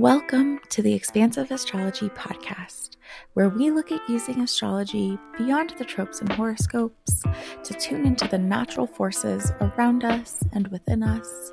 [0.00, 2.96] Welcome to the Expansive Astrology Podcast,
[3.34, 7.22] where we look at using astrology beyond the tropes and horoscopes
[7.64, 11.52] to tune into the natural forces around us and within us,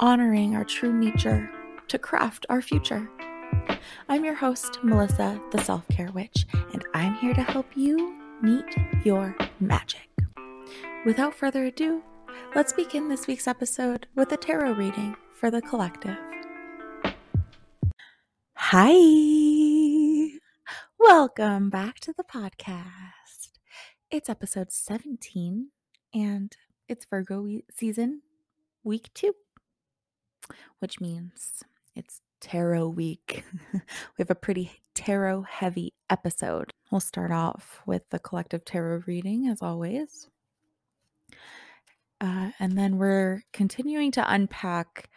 [0.00, 1.48] honoring our true nature
[1.86, 3.08] to craft our future.
[4.08, 8.66] I'm your host, Melissa, the Self Care Witch, and I'm here to help you meet
[9.04, 10.08] your magic.
[11.04, 12.02] Without further ado,
[12.56, 16.18] let's begin this week's episode with a tarot reading for the collective.
[18.58, 20.30] Hi.
[20.98, 23.50] Welcome back to the podcast.
[24.10, 25.68] It's episode 17
[26.14, 26.56] and
[26.88, 28.22] it's Virgo season
[28.82, 29.34] week 2,
[30.78, 31.62] which means
[31.94, 33.44] it's tarot week.
[33.74, 33.80] we
[34.18, 36.72] have a pretty tarot heavy episode.
[36.90, 40.28] We'll start off with the collective tarot reading as always.
[42.22, 45.10] Uh, and then we're continuing to unpack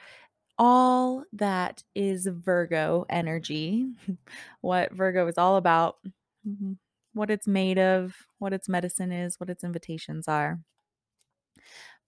[0.59, 3.87] all that is Virgo energy,
[4.61, 5.95] what Virgo is all about,
[6.47, 6.73] mm-hmm,
[7.13, 10.59] what it's made of, what its medicine is, what its invitations are.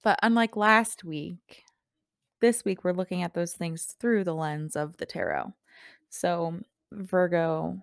[0.04, 1.64] But unlike last week,
[2.42, 5.54] this week we're looking at those things through the lens of the tarot.
[6.10, 6.60] So
[6.92, 7.82] Virgo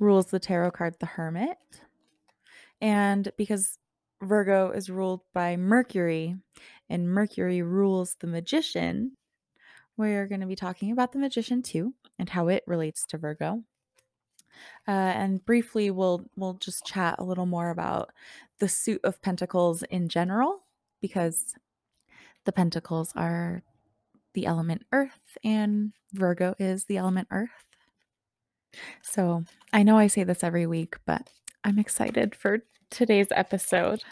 [0.00, 1.58] rules the tarot card the Hermit.
[2.80, 3.78] And because
[4.20, 6.36] Virgo is ruled by Mercury
[6.88, 9.12] and Mercury rules the Magician,
[9.96, 13.62] we're going to be talking about the magician too and how it relates to Virgo.
[14.86, 18.10] Uh, and briefly, we'll we'll just chat a little more about
[18.60, 20.60] the suit of pentacles in general,
[21.00, 21.54] because
[22.44, 23.62] the pentacles are
[24.32, 27.64] the element Earth, and Virgo is the element Earth.
[29.02, 31.30] So I know I say this every week, but
[31.64, 34.02] I'm excited for today's episode.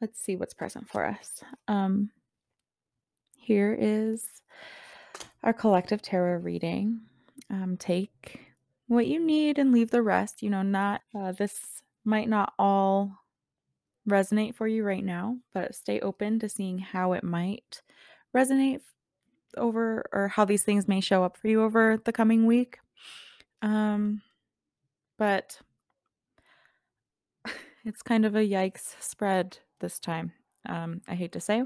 [0.00, 1.42] Let's see what's present for us.
[1.68, 2.10] Um,
[3.36, 4.26] here is
[5.42, 7.00] our collective tarot reading.
[7.50, 8.40] Um, take
[8.86, 10.42] what you need and leave the rest.
[10.42, 13.22] You know, not uh, this might not all
[14.08, 17.82] resonate for you right now, but stay open to seeing how it might
[18.34, 18.80] resonate
[19.56, 22.78] over or how these things may show up for you over the coming week.
[23.60, 24.22] Um,
[25.18, 25.60] but
[27.84, 30.32] it's kind of a yikes spread this time.
[30.66, 31.62] Um, I hate to say.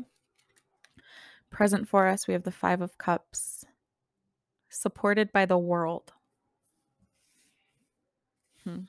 [1.50, 3.64] Present for us, we have the Five of Cups,
[4.76, 6.12] supported by the world.
[8.64, 8.80] Hmm.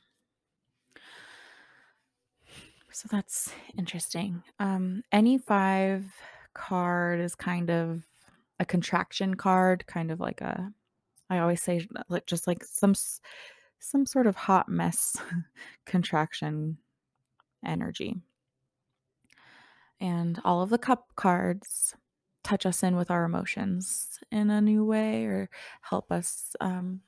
[2.91, 4.41] So that's interesting.
[4.59, 6.05] Um, any five
[6.55, 8.01] card is kind of
[8.59, 10.73] a contraction card, kind of like a,
[11.29, 12.95] I always say, like just like some
[13.79, 15.15] some sort of hot mess
[15.85, 16.77] contraction
[17.63, 18.15] energy.
[19.99, 21.95] And all of the cup cards
[22.47, 25.49] touch us in with our emotions in a new way or
[25.81, 27.01] help us um,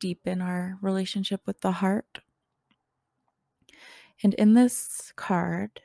[0.00, 2.20] deepen our relationship with the heart.
[4.22, 5.82] And in this card,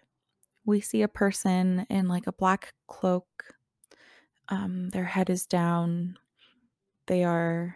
[0.64, 3.56] we see a person in like a black cloak.
[4.48, 6.18] Um, their head is down.
[7.08, 7.76] They are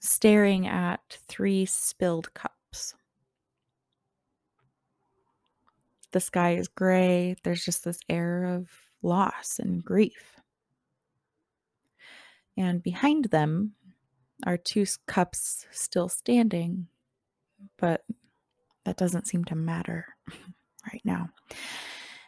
[0.00, 2.94] staring at three spilled cups.
[6.12, 7.36] The sky is gray.
[7.42, 10.40] There's just this air of loss and grief.
[12.56, 13.72] And behind them
[14.44, 16.88] are two cups still standing,
[17.78, 18.04] but
[18.84, 20.06] that doesn't seem to matter
[20.92, 21.30] right now.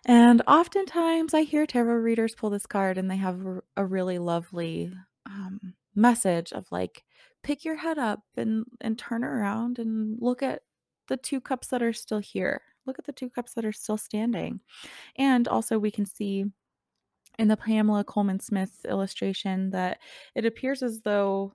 [0.07, 3.41] And oftentimes I hear tarot readers pull this card and they have
[3.77, 4.93] a really lovely
[5.27, 7.05] um, message of like,
[7.43, 10.63] pick your head up and, and turn around and look at
[11.09, 12.63] the two cups that are still here.
[12.87, 14.61] Look at the two cups that are still standing.
[15.17, 16.47] And also, we can see
[17.39, 19.99] in the Pamela Colman Smith illustration that
[20.35, 21.53] it appears as though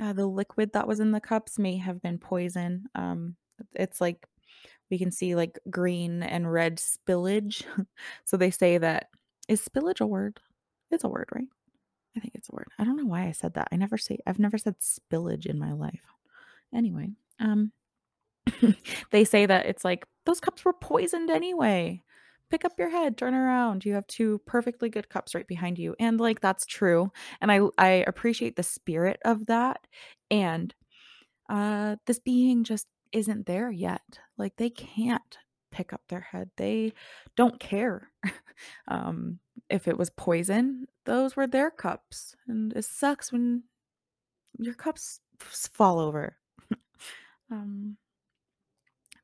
[0.00, 2.84] uh, the liquid that was in the cups may have been poison.
[2.94, 3.36] Um,
[3.74, 4.26] it's like
[4.90, 7.64] we can see like green and red spillage.
[8.24, 9.08] so they say that
[9.48, 10.40] is spillage a word?
[10.90, 11.48] It's a word, right?
[12.16, 12.68] I think it's a word.
[12.78, 13.68] I don't know why I said that.
[13.72, 16.00] I never say I've never said spillage in my life.
[16.74, 17.10] Anyway,
[17.40, 17.72] um
[19.10, 22.02] they say that it's like those cups were poisoned anyway
[22.50, 23.84] pick up your head, turn around.
[23.84, 25.94] You have two perfectly good cups right behind you.
[25.98, 27.10] And like that's true.
[27.40, 29.86] And I I appreciate the spirit of that.
[30.30, 30.74] And
[31.48, 34.20] uh this being just isn't there yet.
[34.38, 35.38] Like they can't
[35.72, 36.50] pick up their head.
[36.56, 36.92] They
[37.36, 38.10] don't care.
[38.88, 39.38] um
[39.68, 42.34] if it was poison, those were their cups.
[42.48, 43.64] And it sucks when
[44.58, 46.36] your cups fall over.
[47.50, 47.96] um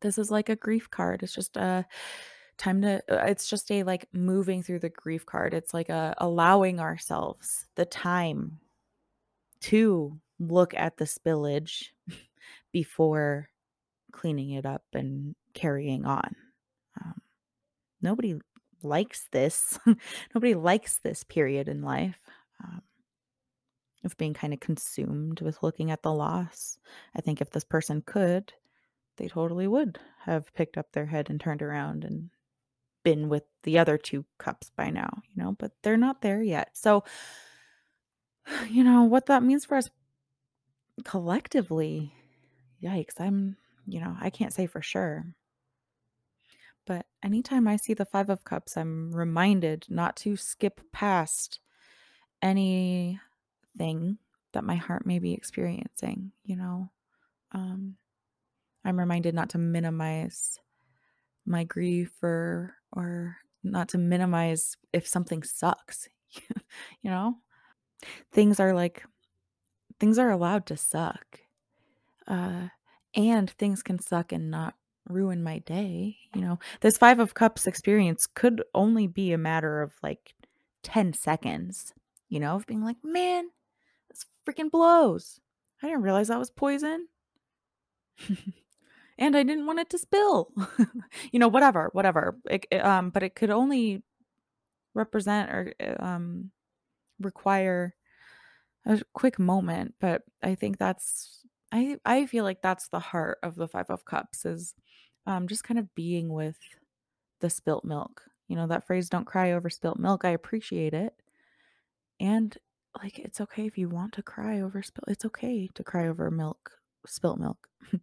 [0.02, 1.22] this is like a grief card.
[1.22, 1.86] It's just a
[2.58, 5.54] Time to uh, it's just a, like, moving through the grief card.
[5.54, 8.60] It's like a allowing ourselves the time
[9.60, 11.88] to look at the spillage
[12.72, 13.48] before
[14.12, 16.36] cleaning it up and carrying on.
[17.00, 17.22] Um,
[18.02, 18.40] nobody
[18.82, 19.78] likes this.
[20.34, 22.20] Nobody likes this period in life,
[22.64, 22.82] um,
[24.04, 26.78] of being kinda consumed with looking at the loss.
[27.16, 28.52] I think if this person could,
[29.18, 32.30] they totally would have picked up their head and turned around and
[33.02, 36.70] been with the other 2 cups by now, you know, but they're not there yet.
[36.74, 37.04] So,
[38.68, 39.90] you know, what that means for us
[41.04, 42.12] collectively,
[42.82, 43.56] yikes, I'm
[43.86, 45.34] you know, I can't say for sure.
[46.86, 51.60] But anytime I see the 5 of cups, I'm reminded not to skip past
[52.40, 53.18] anything
[54.52, 56.90] that my heart may be experiencing, you know?
[57.52, 57.96] Um,
[58.84, 60.58] I'm reminded not to minimize
[61.46, 66.08] my grief or or not to minimize if something sucks,
[67.02, 67.36] you know?
[68.32, 69.04] Things are like
[70.00, 71.40] things are allowed to suck.
[72.26, 72.68] Uh,
[73.14, 74.74] and things can suck and not
[75.08, 76.58] ruin my day, you know?
[76.80, 80.34] This 5 of cups experience could only be a matter of, like,
[80.82, 81.92] 10 seconds,
[82.28, 83.50] you know, of being like, "Man,
[84.10, 85.40] this freaking blows.
[85.82, 87.08] I didn't realize that was poison."
[89.22, 90.52] And I didn't want it to spill.
[91.32, 92.36] You know, whatever, whatever.
[92.50, 94.02] It it, um, but it could only
[94.94, 96.52] represent or, uh, um,
[97.20, 97.94] require
[98.86, 103.56] a quick moment, but I think that's I I feel like that's the heart of
[103.56, 104.74] the 5 of cups is,
[105.26, 106.58] um, just kind of being with
[107.40, 108.22] the spilt milk.
[108.48, 111.14] You know, that phrase, "Don't cry over spilt milk," I appreciate it.
[112.20, 112.56] And,
[113.02, 116.30] like, it's okay if you want to cry over spilt it's okay to cry over
[116.30, 116.72] milk
[117.06, 117.68] spilt milk.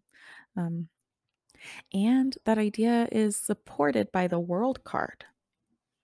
[0.57, 0.89] Um,
[1.94, 5.26] and that idea is supported by the World card,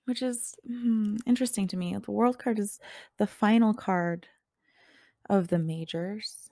[0.06, 1.96] which is, hmm, interesting to me.
[1.98, 2.80] The World card is
[3.18, 4.28] the final card
[5.30, 6.50] of the majors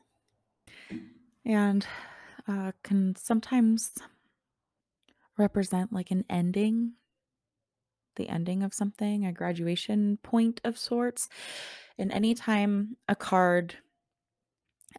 [1.46, 1.86] and,
[2.48, 3.94] uh, can sometimes
[5.38, 6.94] represent, like, an ending
[8.16, 11.30] the ending of something, a graduation point of sorts.
[11.98, 13.78] And anytime a card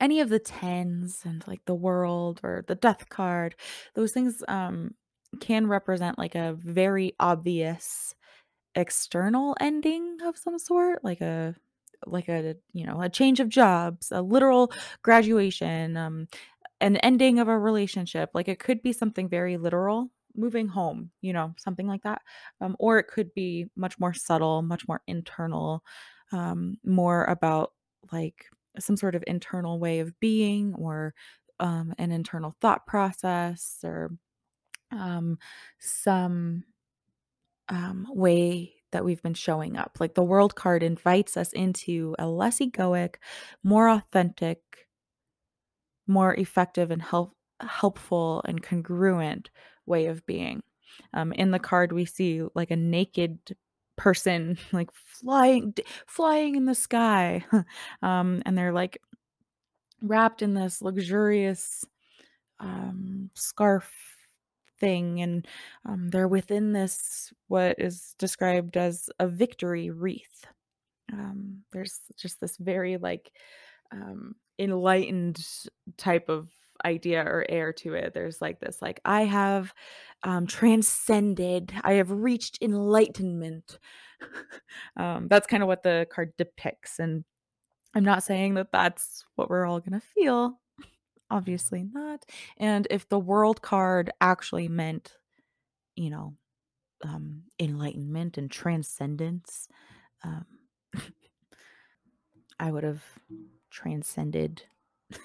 [0.00, 3.55] any of the 10s and, like, the World or the Death card,
[3.94, 4.94] those things, um,
[5.41, 8.14] can represent, like, a very obvious
[8.75, 11.55] external ending of some sort, like a
[12.06, 14.70] like a, you know, a change of jobs, a literal
[15.02, 16.29] graduation, um,
[16.81, 18.31] an ending of a relationship.
[18.35, 22.23] Like, it could be something very literal, moving home, you know, something like that.
[22.61, 25.82] Um, or it could be much more subtle, much more internal,
[26.32, 27.73] um, more about,
[28.12, 28.47] like,
[28.79, 31.15] some sort of internal way of being or,
[31.61, 34.11] um, an internal thought process or,
[34.93, 35.38] um,
[35.81, 36.65] some
[37.69, 39.97] um, way that we've been showing up.
[40.00, 43.17] Like the world card invites us into a less egoic,
[43.62, 44.61] more authentic,
[46.06, 49.50] more effective and help helpful and congruent
[49.87, 50.62] way of being.
[51.12, 53.38] Um, in the card, we see like a naked
[53.96, 55.75] person like flying
[56.06, 57.44] flying in the sky
[58.02, 58.99] um and they're like
[60.02, 61.85] wrapped in this luxurious
[62.61, 63.93] um scarf
[64.81, 65.46] thing and
[65.87, 70.44] um, they're within this what is described as a victory wreath.
[71.12, 73.32] Um, there's just this very like
[73.93, 75.45] um, enlightened
[75.97, 76.49] type of
[76.85, 79.73] idea or air to it there's like this like i have
[80.23, 83.78] um, transcended i have reached enlightenment
[84.97, 87.25] um, that's kind of what the card depicts and
[87.95, 90.59] i'm not saying that that's what we're all going to feel
[91.31, 92.25] Obviously not.
[92.59, 95.16] And if the world card actually meant,
[95.97, 96.35] you know,
[97.02, 99.69] um, enlightenment and transcendence,
[100.23, 100.45] um,
[102.61, 103.02] I would have
[103.71, 104.62] transcended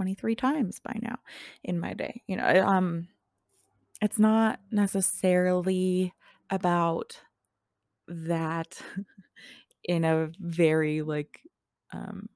[0.00, 1.18] 23 times by now
[1.64, 2.22] in my day.
[2.26, 3.08] You know, um,
[4.02, 6.12] it's not necessarily
[6.50, 7.20] about
[8.08, 8.80] that
[9.84, 11.40] in a very like
[11.92, 12.28] um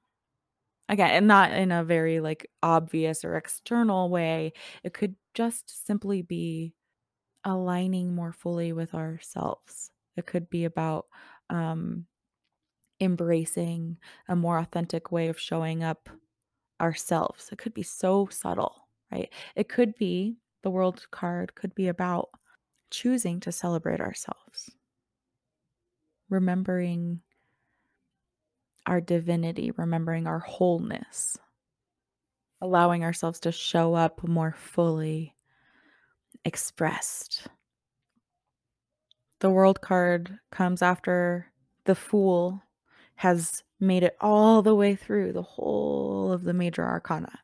[0.89, 4.53] Again, and not in a very, like, obvious or external way.
[4.83, 6.75] It could just simply be
[7.45, 9.91] aligning more fully with ourselves.
[10.17, 11.07] It could be about,
[11.51, 12.07] um,
[13.01, 16.09] embracing a more authentic way of showing up
[16.81, 17.49] ourselves.
[17.53, 19.33] It could be so subtle, right?
[19.57, 22.31] It could be the world card could be about
[22.91, 24.71] choosing to celebrate ourselves,
[26.29, 27.21] remembering
[28.87, 31.39] our divinity, remembering our wholeness,
[32.61, 35.35] allowing ourselves to show up more fully
[36.45, 37.47] expressed.
[39.41, 41.53] The world card comes after
[41.85, 42.63] the fool
[43.17, 47.41] has made it all the way through the whole of the major arcana.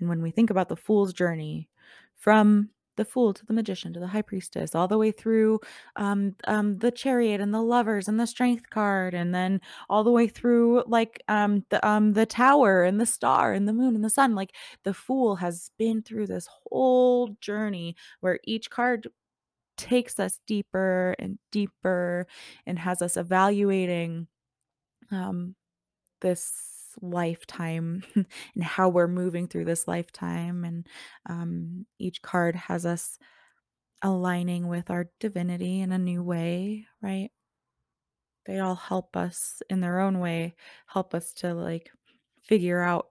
[0.00, 1.68] And when we think about the fool's journey
[2.16, 5.60] from the fool to the magician to the high priestess, all the way through
[5.96, 10.10] um, um, the chariot and the lovers and the strength card, and then all the
[10.12, 14.04] way through like um, the um, the tower and the star and the moon and
[14.04, 14.34] the sun.
[14.34, 19.08] Like the fool has been through this whole journey where each card
[19.76, 22.26] takes us deeper and deeper
[22.66, 24.28] and has us evaluating
[25.10, 25.54] um,
[26.20, 26.52] this
[27.00, 30.64] lifetime and how we're moving through this lifetime.
[30.64, 30.86] And
[31.28, 33.18] um, each card has us
[34.02, 37.30] aligning with our divinity in a new way, right?
[38.46, 40.54] They all help us in their own way,
[40.86, 41.90] help us to like
[42.42, 43.08] figure out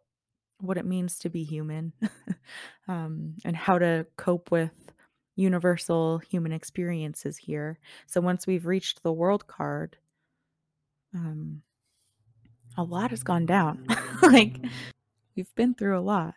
[0.60, 1.94] what it means to be human
[2.88, 4.72] um, and how to cope with
[5.36, 7.80] universal human experiences here.
[8.06, 9.98] So once we've reached the world card,
[11.16, 11.64] um,
[12.78, 13.86] a lot has gone down.
[14.22, 14.60] like
[15.36, 16.36] we've been through a lot.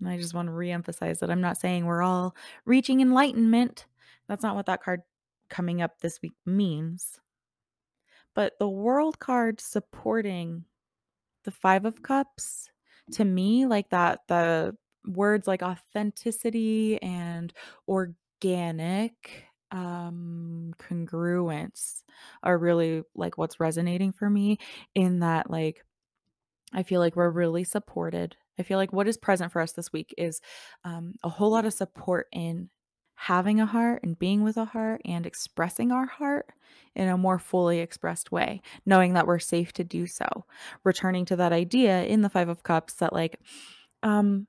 [0.00, 2.34] And I just want to reemphasize that I'm not saying we're all
[2.64, 3.86] reaching enlightenment.
[4.28, 5.02] That's not what that card
[5.48, 7.20] coming up this week means.
[8.34, 10.64] But the world card supporting
[11.44, 12.70] the 5 of cups
[13.12, 14.74] to me like that the
[15.06, 17.52] words like authenticity and
[17.86, 19.44] organic
[19.74, 22.04] um congruence
[22.42, 24.58] are really like what's resonating for me
[24.94, 25.84] in that like
[26.72, 28.36] I feel like we're really supported.
[28.58, 30.40] I feel like what is present for us this week is
[30.84, 32.68] um, a whole lot of support in
[33.14, 36.46] having a heart and being with a heart and expressing our heart
[36.96, 40.44] in a more fully expressed way, knowing that we're safe to do so.
[40.82, 43.38] Returning to that idea in the Five of Cups that, like,
[44.02, 44.48] um,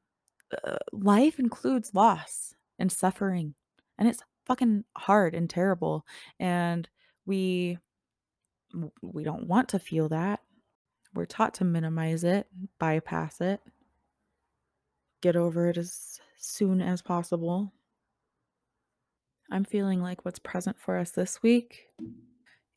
[0.64, 3.54] uh, life includes loss and suffering,
[3.98, 6.06] and it's fucking hard and terrible.
[6.40, 6.88] And
[7.26, 7.78] we
[9.02, 10.42] we don't want to feel that
[11.16, 12.48] we're taught to minimize it,
[12.78, 13.62] bypass it,
[15.22, 17.72] get over it as soon as possible.
[19.50, 21.88] I'm feeling like what's present for us this week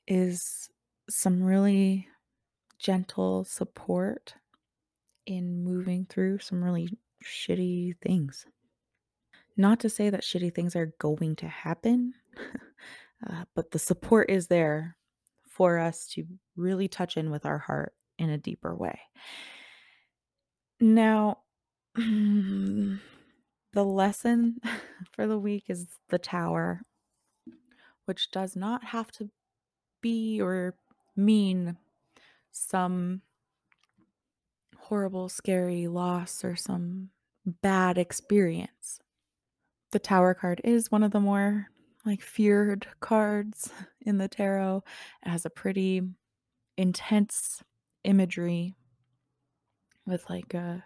[0.06, 0.70] is
[1.10, 2.06] some really
[2.78, 4.34] gentle support
[5.26, 8.46] in moving through some really shitty things.
[9.58, 12.14] Not to say that shitty things are going to happen,
[13.28, 14.96] uh, but the support is there
[15.48, 16.24] for us to
[16.56, 19.00] really touch in with our heart in a deeper way.
[20.80, 21.38] Now,
[21.96, 23.00] the
[23.74, 24.58] lesson
[25.12, 26.82] for the week is the tower,
[28.04, 29.28] which does not have to
[30.00, 30.76] be or
[31.16, 31.76] mean
[32.52, 33.22] some
[34.76, 37.10] horrible, scary loss or some
[37.44, 39.00] bad experience.
[39.90, 41.68] The tower card is one of the more
[42.04, 44.82] like feared cards in the tarot.
[45.24, 46.02] It has a pretty
[46.76, 47.62] intense
[48.04, 48.74] imagery
[50.06, 50.84] with like a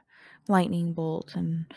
[0.48, 1.72] lightning bolt and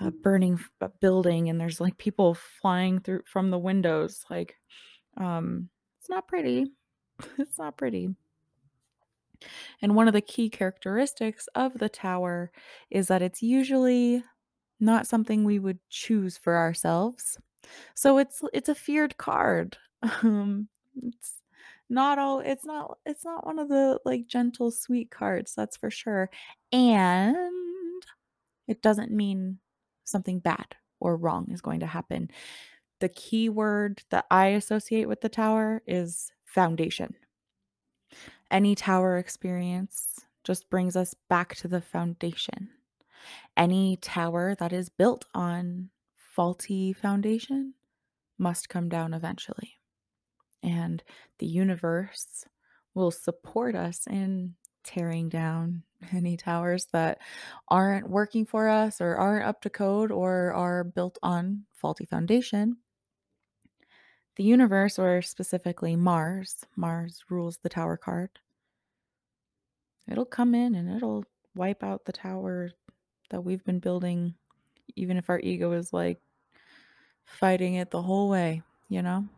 [0.00, 0.60] a burning
[1.00, 4.56] building and there's like people flying through from the windows like
[5.16, 6.66] um it's not pretty
[7.38, 8.08] it's not pretty
[9.82, 12.50] and one of the key characteristics of the tower
[12.90, 14.22] is that it's usually
[14.80, 17.38] not something we would choose for ourselves.
[17.94, 19.76] So it's it's a feared card.
[20.22, 20.68] Um
[21.02, 21.40] it's
[21.88, 25.90] not all it's not it's not one of the like gentle sweet cards that's for
[25.90, 26.30] sure
[26.72, 27.36] and
[28.68, 29.58] it doesn't mean
[30.04, 32.30] something bad or wrong is going to happen.
[33.00, 37.14] The key word that i associate with the tower is foundation.
[38.50, 42.70] Any tower experience just brings us back to the foundation
[43.56, 47.74] any tower that is built on faulty foundation
[48.38, 49.78] must come down eventually
[50.64, 51.04] and
[51.38, 52.46] the universe
[52.94, 55.82] will support us in tearing down
[56.12, 57.18] any towers that
[57.68, 62.78] aren't working for us or aren't up to code or are built on faulty foundation.
[64.36, 68.30] The universe, or specifically Mars, Mars rules the tower card.
[70.10, 72.72] It'll come in and it'll wipe out the tower
[73.30, 74.34] that we've been building,
[74.96, 76.20] even if our ego is like
[77.24, 79.28] fighting it the whole way, you know?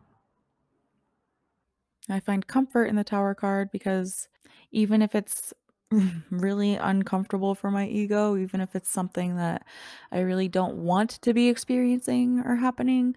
[2.09, 4.27] I find comfort in the tower card because
[4.71, 5.53] even if it's
[6.31, 9.65] really uncomfortable for my ego, even if it's something that
[10.11, 13.15] I really don't want to be experiencing or happening,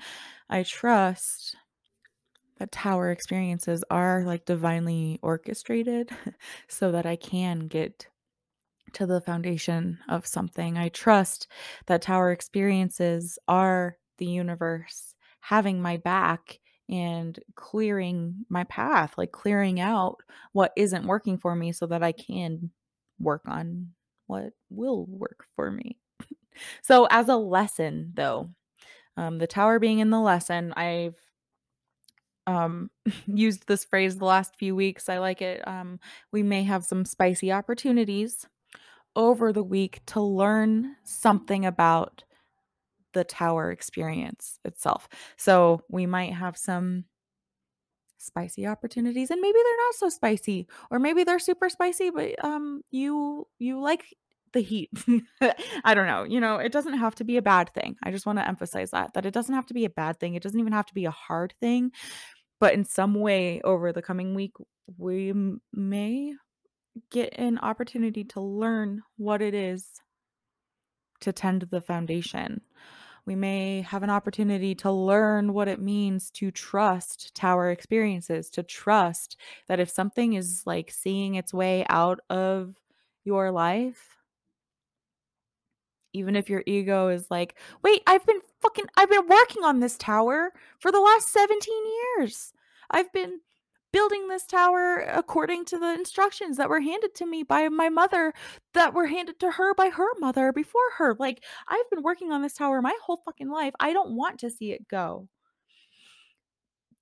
[0.48, 1.56] I trust
[2.58, 6.10] that tower experiences are like divinely orchestrated
[6.68, 8.06] so that I can get
[8.94, 10.76] to the foundation of something.
[10.78, 11.48] I trust
[11.86, 19.80] that tower experiences are the universe having my back and clearing my path, like clearing
[19.80, 20.16] out
[20.52, 22.70] what isn't working for me so that I can
[23.18, 23.90] work on
[24.26, 25.98] what will work for me.
[26.82, 28.50] so, as a lesson, though,
[29.16, 31.16] um, the tower being in the lesson, I've
[32.46, 32.90] um,
[33.26, 35.08] used this phrase the last few weeks.
[35.08, 35.66] I like it.
[35.66, 36.00] Um,
[36.32, 38.46] we may have some spicy opportunities
[39.16, 42.24] over the week to learn something about
[43.12, 45.08] the tower experience itself.
[45.36, 47.04] So we might have some
[48.18, 52.82] spicy opportunities and maybe they're not so spicy or maybe they're super spicy but um
[52.90, 54.04] you you like
[54.52, 54.90] the heat.
[55.84, 56.24] I don't know.
[56.24, 57.94] You know, it doesn't have to be a bad thing.
[58.02, 60.34] I just want to emphasize that that it doesn't have to be a bad thing.
[60.34, 61.92] It doesn't even have to be a hard thing.
[62.58, 64.52] But in some way over the coming week
[64.98, 65.32] we
[65.72, 66.34] may
[67.10, 70.00] get an opportunity to learn what it is
[71.20, 72.62] to tend the foundation.
[73.26, 78.62] We may have an opportunity to learn what it means to trust tower experiences, to
[78.62, 79.36] trust
[79.68, 82.74] that if something is like seeing its way out of
[83.24, 84.16] your life,
[86.12, 89.96] even if your ego is like, wait, I've been fucking, I've been working on this
[89.96, 91.74] tower for the last 17
[92.18, 92.52] years.
[92.90, 93.40] I've been
[93.92, 98.32] building this tower according to the instructions that were handed to me by my mother
[98.74, 101.16] that were handed to her by her mother before her.
[101.18, 103.74] Like, I've been working on this tower my whole fucking life.
[103.80, 105.28] I don't want to see it go.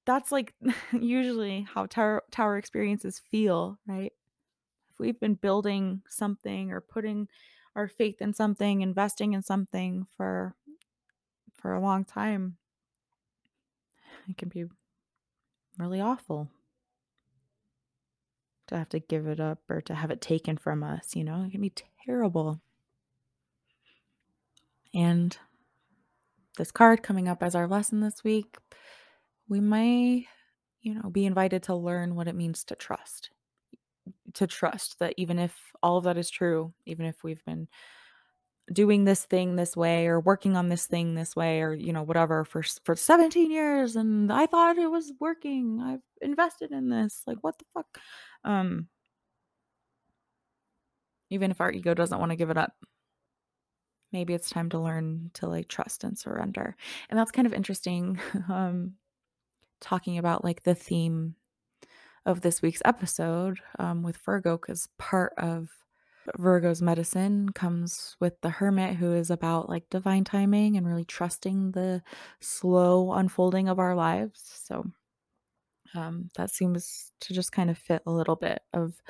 [0.07, 0.55] That's like
[0.93, 4.13] usually how tower tower experiences feel, right?
[4.91, 7.29] If we've been building something or putting
[7.77, 10.55] our faith in something, investing in something for
[11.55, 12.57] for a long time,
[14.29, 14.65] it can be
[15.79, 16.49] really awful
[18.69, 21.45] to have to give it up or to have it taken from us, you know?
[21.45, 21.73] It can be
[22.07, 22.61] terrible.
[24.95, 25.37] And
[26.57, 28.57] this card coming up as our lesson this week,
[29.49, 30.27] we may,
[30.81, 33.31] you know, be invited to learn what it means to trust.
[34.35, 37.69] To trust that even if all of that is true, even if we've been
[38.73, 42.03] doing this thing this way or working on this thing this way or you know
[42.03, 45.81] whatever for for 17 years and I thought it was working.
[45.83, 47.23] I've invested in this.
[47.27, 47.99] Like what the fuck?
[48.45, 48.89] Um
[51.31, 52.73] even if our ego doesn't want to give it up.
[54.13, 56.77] Maybe it's time to learn to like trust and surrender.
[57.11, 58.95] And that's kind of interesting um
[59.81, 61.37] talking about like the theme
[62.27, 65.71] of this week's episode um with Virgo cuz part of
[66.37, 71.73] Virgo's medicine comes with the hermit, who is about like divine timing and really trusting
[71.73, 72.03] the
[72.41, 74.41] slow unfolding of our lives.
[74.65, 74.91] So
[75.95, 79.03] um, that seems to just kind of fit a little bit of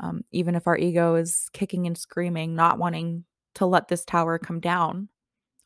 [0.00, 4.38] um, even if our ego is kicking and screaming, not wanting to let this tower
[4.38, 5.08] come down,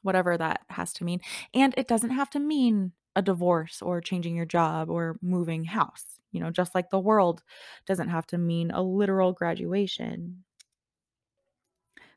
[0.02, 1.20] whatever that has to mean.
[1.54, 6.20] And it doesn't have to mean a divorce or changing your job or moving house.
[6.32, 7.42] You know, just like the world
[7.86, 10.44] doesn't have to mean a literal graduation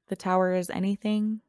[0.07, 1.41] the tower is anything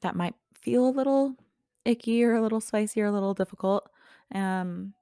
[0.00, 1.36] that might feel a little
[1.84, 3.90] icky or a little spicy or a little difficult.
[4.34, 4.94] Um,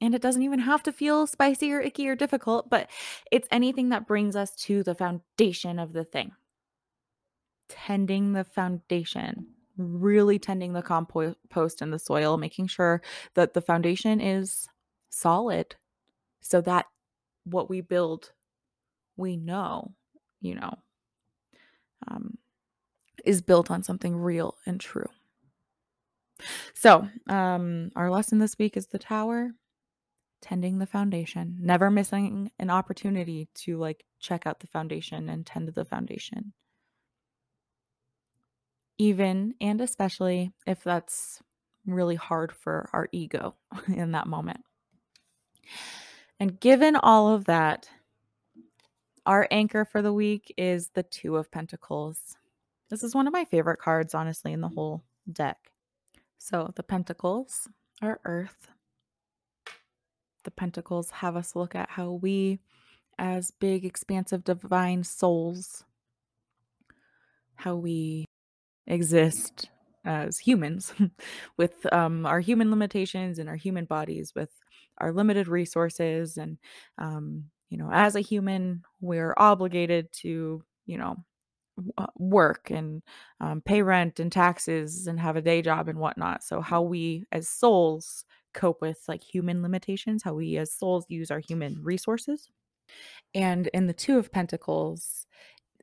[0.00, 2.88] and it doesn't even have to feel spicy or icky or difficult, but
[3.30, 6.32] it's anything that brings us to the foundation of the thing.
[7.68, 13.02] Tending the foundation, really tending the compost and the soil, making sure
[13.34, 14.68] that the foundation is
[15.10, 15.76] solid
[16.40, 16.86] so that
[17.44, 18.32] what we build,
[19.16, 19.94] we know
[20.40, 20.74] you know,
[22.08, 22.38] um,
[23.24, 25.08] is built on something real and true.
[26.74, 29.50] So, um, our lesson this week is the tower,
[30.40, 35.66] tending the foundation, never missing an opportunity to like check out the foundation and tend
[35.66, 36.52] to the foundation.
[38.98, 41.42] Even and especially if that's
[41.86, 43.54] really hard for our ego
[43.88, 44.60] in that moment.
[46.38, 47.88] And given all of that,
[49.26, 52.36] our anchor for the week is the Two of Pentacles.
[52.88, 55.69] This is one of my favorite cards, honestly, in the whole deck.
[56.42, 57.68] So the Pentacles
[58.00, 58.68] are Earth.
[60.44, 62.60] The Pentacles have us look at how we,
[63.18, 65.84] as big, expansive, divine souls,
[67.56, 68.24] how we
[68.86, 69.68] exist
[70.06, 70.94] as humans
[71.58, 74.50] with um, our human limitations and our human bodies, with
[74.96, 76.56] our limited resources and
[76.96, 81.16] um, you know, as a human, we're obligated to, you know,
[82.16, 83.02] work and
[83.40, 86.42] um, pay rent and taxes and have a day job and whatnot.
[86.42, 91.30] So, how we as souls cope with like human limitations, how we as souls use
[91.30, 92.48] our human resources.
[93.34, 95.26] And in the Two of Pentacles,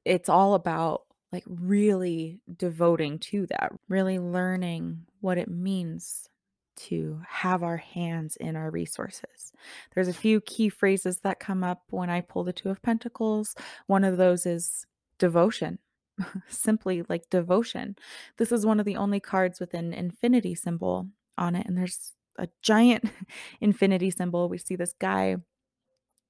[0.04, 6.30] it's all about like really devoting to that, really learning what it means
[6.78, 9.52] to have our hands in our resources.
[9.94, 13.56] There's a few key phrases that come up when I pull the 2 of Pentacles.
[13.88, 14.86] One of those is
[15.18, 15.80] devotion.
[16.50, 17.96] Simply like devotion.
[18.38, 22.14] This is one of the only cards with an infinity symbol on it, and there's
[22.38, 23.06] a giant
[23.62, 24.50] infinity symbol.
[24.50, 25.38] We see this guy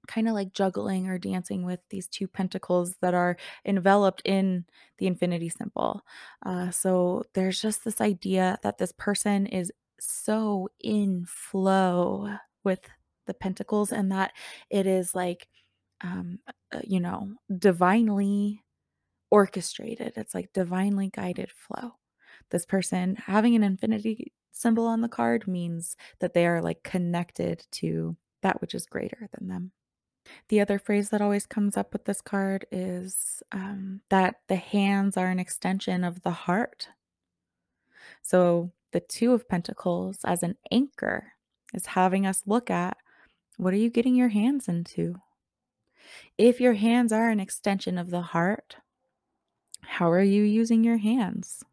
[0.08, 4.66] kind of like juggling or dancing with these two pentacles that are enveloped in
[4.98, 6.02] the infinity symbol.
[6.46, 12.30] Uh, so there's just this idea that this person is so in flow
[12.64, 12.80] with
[13.26, 14.32] the pentacles and that
[14.70, 15.48] it is like,
[16.02, 16.40] um,
[16.74, 18.64] uh, you know, divinely
[19.30, 20.14] orchestrated.
[20.16, 21.94] It's like divinely guided flow.
[22.50, 27.66] This person having an infinity symbol on the card means that they are like connected
[27.72, 29.72] to that which is greater than them.
[30.50, 35.18] The other phrase that always comes up with this card is um, that the hands
[35.18, 36.90] are an extension of the heart.
[38.22, 41.34] So the Two of Pentacles as an anchor
[41.74, 42.98] is having us look at
[43.58, 45.16] what are you getting your hands into?
[46.38, 48.78] If your hands are an extension of the heart,
[49.88, 51.64] how are you using your hands?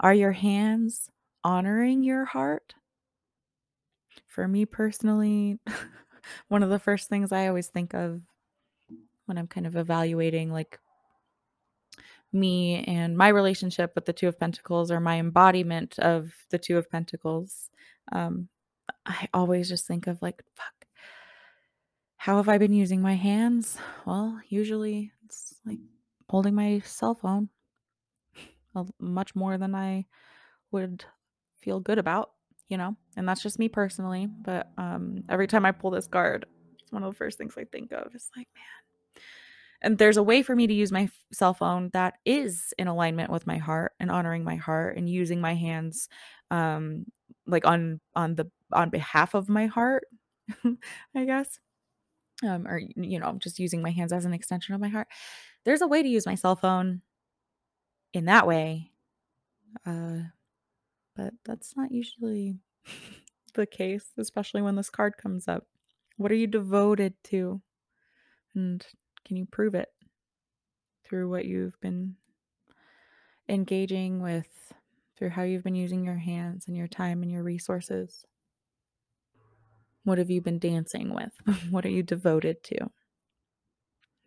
[0.00, 1.08] Are your hands
[1.44, 2.74] honoring your heart?
[4.26, 5.58] For me personally,
[6.48, 8.20] one of the first things I always think of
[9.26, 10.78] when I'm kind of evaluating like
[12.32, 16.78] me and my relationship with the Two of Pentacles or my embodiment of the Two
[16.78, 17.70] of Pentacles,
[18.12, 18.48] um,
[19.06, 20.86] I always just think of like, fuck,
[22.16, 23.78] how have I been using my hands?
[24.04, 25.78] Well, usually it's like
[26.30, 27.50] holding my cell phone
[28.98, 30.06] much more than I
[30.70, 31.04] would
[31.60, 32.32] feel good about,
[32.68, 32.96] you know?
[33.16, 34.26] And that's just me personally.
[34.26, 36.46] But um, every time I pull this card,
[36.80, 38.14] it's one of the first things I think of.
[38.14, 38.64] It's like, man.
[39.82, 43.30] And there's a way for me to use my cell phone that is in alignment
[43.30, 46.08] with my heart and honoring my heart and using my hands
[46.50, 47.06] um
[47.46, 50.04] like on on the on behalf of my heart,
[51.14, 51.58] I guess.
[52.42, 55.08] Um, or you know, just using my hands as an extension of my heart.
[55.64, 57.02] There's a way to use my cell phone
[58.12, 58.90] in that way.
[59.86, 60.20] Uh
[61.16, 62.58] but that's not usually
[63.54, 65.66] the case, especially when this card comes up.
[66.16, 67.60] What are you devoted to?
[68.54, 68.84] And
[69.24, 69.88] can you prove it
[71.04, 72.16] through what you've been
[73.48, 74.72] engaging with,
[75.16, 78.24] through how you've been using your hands and your time and your resources?
[80.04, 81.32] What have you been dancing with?
[81.70, 82.90] what are you devoted to?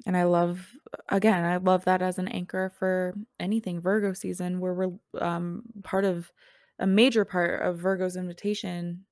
[0.06, 0.68] And I love,
[1.10, 6.04] again, I love that as an anchor for anything Virgo season, where we're um, part
[6.06, 6.32] of
[6.80, 9.06] a major part of Virgo's invitation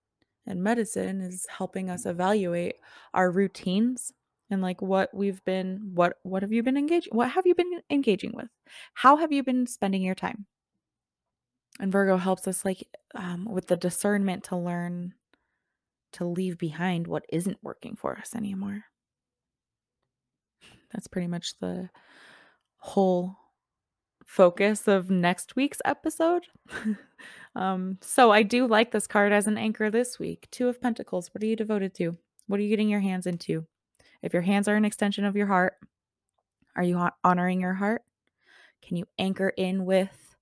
[0.46, 2.76] and medicine is helping us evaluate
[3.14, 4.12] our routines
[4.50, 7.82] and like what we've been what what have you been engaging what have you been
[7.90, 8.50] engaging with?
[8.94, 10.46] How have you been spending your time?
[11.80, 15.14] And virgo helps us like um, with the discernment to learn
[16.14, 18.84] to leave behind what isn't working for us anymore
[20.94, 21.90] that's pretty much the
[22.78, 23.38] whole
[24.26, 26.44] focus of next week's episode
[27.56, 30.48] Um, so I do like this card as an anchor this week.
[30.52, 31.30] Two of Pentacles.
[31.34, 32.18] What are you devoted to?
[32.48, 33.66] What are you getting your hands into?
[34.22, 35.74] If your hands are an extension of your heart,
[36.76, 38.04] are you honoring your heart?
[38.82, 40.36] Can you anchor in with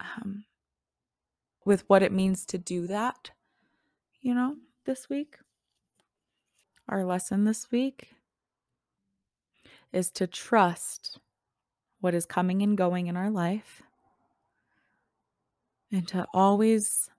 [0.00, 0.44] um,
[1.64, 3.30] with what it means to do that?
[4.20, 5.36] You know, this week.
[6.88, 8.08] Our lesson this week
[9.92, 11.18] is to trust
[12.00, 13.82] what is coming and going in our life
[15.92, 17.10] and to always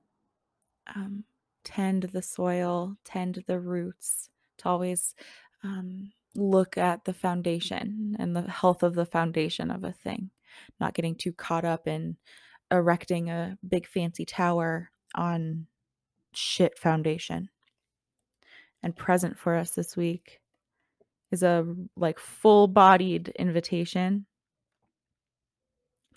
[0.95, 1.23] um,
[1.63, 5.15] tend the soil, tend the roots, to always
[5.63, 10.31] um, look at the foundation and the health of the foundation of a thing,
[10.79, 12.17] not getting too caught up in
[12.71, 15.67] erecting a big fancy tower on
[16.33, 17.49] shit foundation.
[18.81, 20.41] And present for us this week
[21.33, 21.65] is a
[21.97, 24.27] like full bodied invitation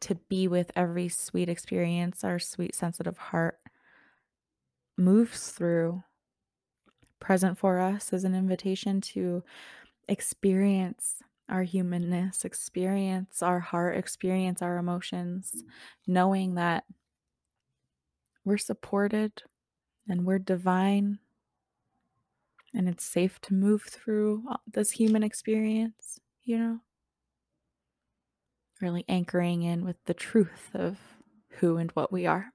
[0.01, 3.59] to be with every sweet experience our sweet, sensitive heart
[4.99, 6.03] moves through.
[7.19, 9.43] Present for us is an invitation to
[10.07, 15.65] experience our humanness, experience our heart, experience our emotions,
[16.07, 16.85] knowing that
[18.45, 19.33] we're supported
[20.07, 21.19] and we're divine
[22.77, 26.81] and it's safe to move through this human experience, you know?
[28.81, 30.99] really anchoring in with the truth of
[31.49, 32.53] who and what we are.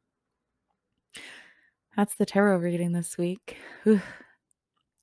[1.97, 3.57] That's the tarot reading this week.
[3.83, 4.01] Whew.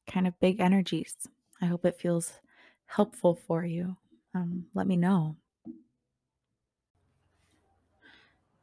[0.07, 1.17] Kind of big energies.
[1.61, 2.33] I hope it feels
[2.87, 3.97] helpful for you.
[4.35, 5.37] Um, let me know.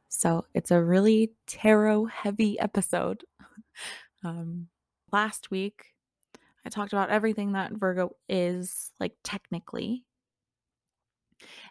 [0.08, 3.24] So it's a really tarot heavy episode.
[4.24, 4.68] um,
[5.12, 5.84] last week,
[6.66, 10.04] I talked about everything that Virgo is, like technically.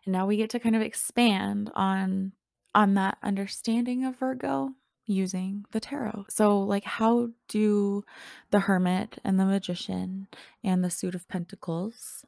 [0.05, 2.31] And now we get to kind of expand on
[2.73, 4.71] on that understanding of Virgo
[5.05, 6.25] using the tarot.
[6.29, 8.03] So like how do
[8.51, 10.27] the hermit and the magician
[10.63, 12.25] and the suit of pentacles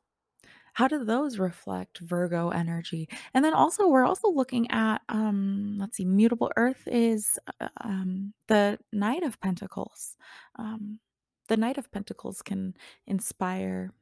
[0.77, 3.09] how do those reflect Virgo energy?
[3.33, 8.35] And then also we're also looking at um let's see mutable earth is uh, um
[8.47, 10.15] the knight of pentacles.
[10.55, 10.99] Um
[11.47, 13.93] the knight of pentacles can inspire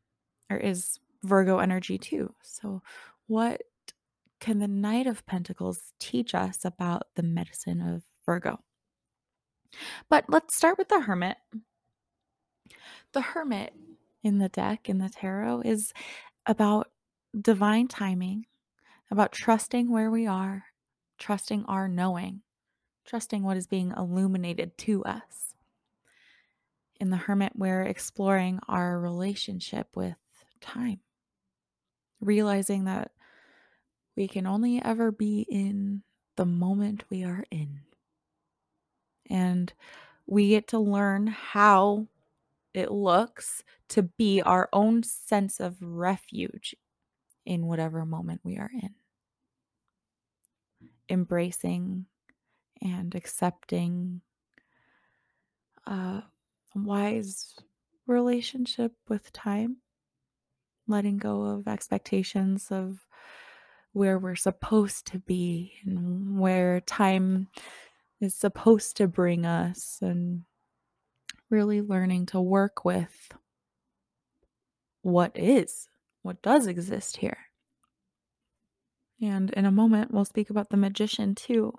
[0.49, 2.33] or is Virgo energy too.
[2.43, 2.81] So
[3.27, 3.63] what
[4.39, 8.59] can the knight of pentacles teach us about the medicine of Virgo?
[10.09, 11.37] But let's start with the hermit.
[13.13, 13.73] The hermit
[14.23, 15.93] in the deck in the tarot is
[16.45, 16.91] about
[17.39, 18.45] divine timing,
[19.09, 20.65] about trusting where we are,
[21.17, 22.41] trusting our knowing,
[23.05, 25.54] trusting what is being illuminated to us.
[27.05, 30.15] In the Hermit, we're exploring our relationship with
[30.59, 31.01] time,
[32.19, 33.11] realizing that
[34.17, 36.01] we can only ever be in
[36.35, 37.81] the moment we are in.
[39.29, 39.71] And
[40.25, 42.07] we get to learn how
[42.73, 46.73] it looks to be our own sense of refuge
[47.45, 48.95] in whatever moment we are in.
[51.07, 52.07] Embracing
[52.81, 54.21] and accepting
[55.85, 56.23] a
[56.75, 57.55] wise
[58.05, 59.77] relationship with time,
[60.87, 63.05] letting go of expectations of
[63.93, 67.47] where we're supposed to be and where time
[68.19, 70.43] is supposed to bring us, and
[71.49, 73.31] really learning to work with
[75.01, 75.87] what is,
[76.23, 77.37] what does exist here.
[79.21, 81.73] And in a moment, we'll speak about the magician too.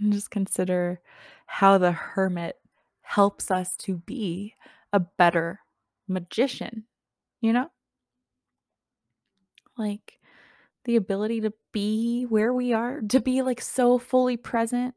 [0.00, 1.00] And just consider
[1.46, 2.56] how the hermit
[3.12, 4.54] helps us to be
[4.90, 5.60] a better
[6.08, 6.84] magician,
[7.42, 7.70] you know?
[9.76, 10.18] Like
[10.86, 14.94] the ability to be where we are, to be like so fully present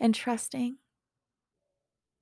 [0.00, 0.78] and trusting,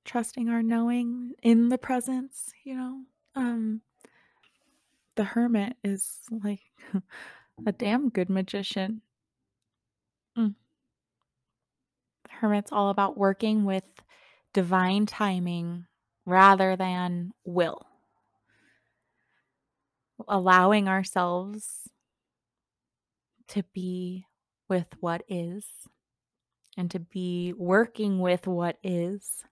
[0.05, 3.01] trusting our knowing in the presence, you know?
[3.35, 3.81] Um,
[5.15, 6.61] the hermit is like
[7.67, 9.01] a damn good magician.
[10.37, 10.57] Mm.
[12.41, 13.85] Hermit's all about working with
[14.53, 15.87] divine timing
[16.25, 17.87] rather than will.
[20.29, 21.89] Allowing ourselves
[23.49, 24.27] to be
[24.69, 25.65] with what is
[26.77, 29.45] and to be working with what is,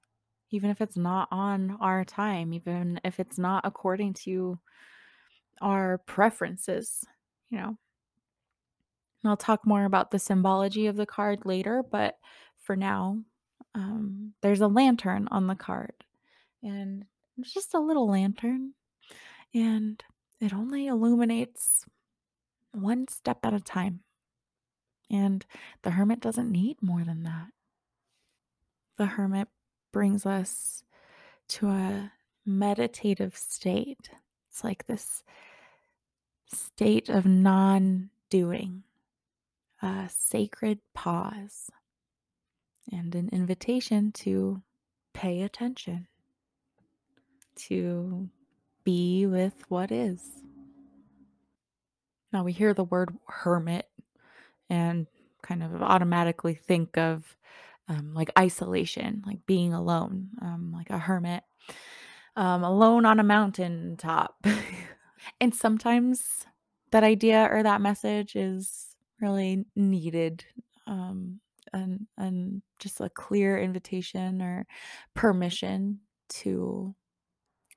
[0.50, 4.58] even if it's not on our time, even if it's not according to
[5.60, 7.04] our preferences,
[7.50, 7.78] you know.
[9.22, 12.16] And I'll talk more about the symbology of the card later, but
[12.64, 13.18] for now,
[13.74, 15.92] um, there's a lantern on the card,
[16.62, 17.04] and
[17.38, 18.72] it's just a little lantern,
[19.52, 20.02] and
[20.40, 21.84] it only illuminates
[22.72, 24.00] one step at a time.
[25.10, 25.44] And
[25.82, 27.48] the hermit doesn't need more than that.
[28.96, 29.48] The hermit
[29.92, 30.82] brings us
[31.48, 32.12] to a
[32.46, 34.10] meditative state.
[34.48, 35.22] It's like this
[36.46, 38.84] state of non doing,
[39.82, 41.70] a sacred pause,
[42.90, 44.62] and an invitation to
[45.12, 46.06] pay attention,
[47.56, 48.28] to
[48.84, 50.20] be with what is.
[52.32, 53.88] Now we hear the word hermit
[54.68, 55.06] and
[55.42, 57.36] kind of automatically think of
[57.88, 61.44] um, like isolation, like being alone, um, like a hermit,
[62.36, 64.44] um, alone on a mountain top.
[65.40, 66.46] and sometimes
[66.90, 70.44] that idea or that message is really needed.
[70.86, 71.40] Um,
[71.74, 74.66] and and just a clear invitation or
[75.14, 76.94] permission to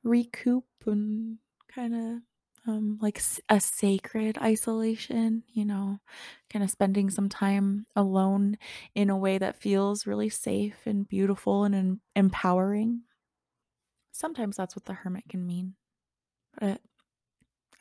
[0.04, 1.38] recoup and
[1.74, 2.22] kind of
[2.68, 6.00] um, like a sacred isolation, you know,
[6.50, 8.58] kind of spending some time alone
[8.94, 13.04] in a way that feels really safe and beautiful and em- empowering.
[14.12, 15.76] Sometimes that's what the hermit can mean,
[16.60, 16.82] but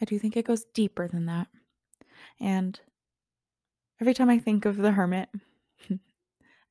[0.00, 1.48] I do think it goes deeper than that.
[2.38, 2.79] And
[4.00, 5.31] every time I think of the hermit,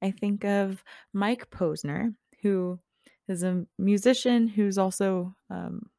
[0.05, 2.13] I think of Mike Posner,
[2.43, 2.79] who
[3.27, 5.89] is a musician who's also um,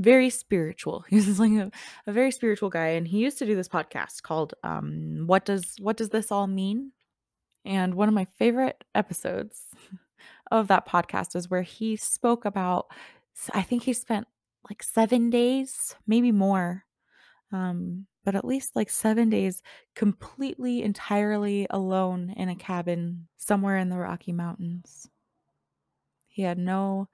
[0.00, 1.04] very spiritual.
[1.08, 1.70] He's like a,
[2.08, 5.76] a, very spiritual guy, and he used to do this podcast called um, "What Does
[5.78, 6.90] What Does This All Mean?"
[7.64, 9.66] And one of my favorite episodes
[10.50, 12.86] of that podcast is where he spoke about.
[13.54, 14.26] I think he spent
[14.68, 16.84] like seven days, maybe more,
[17.52, 19.62] um, but at least like 7 days
[19.94, 25.08] completely, entirely alone in a cabin somewhere in the Rocky Mountains.
[26.28, 27.08] He had no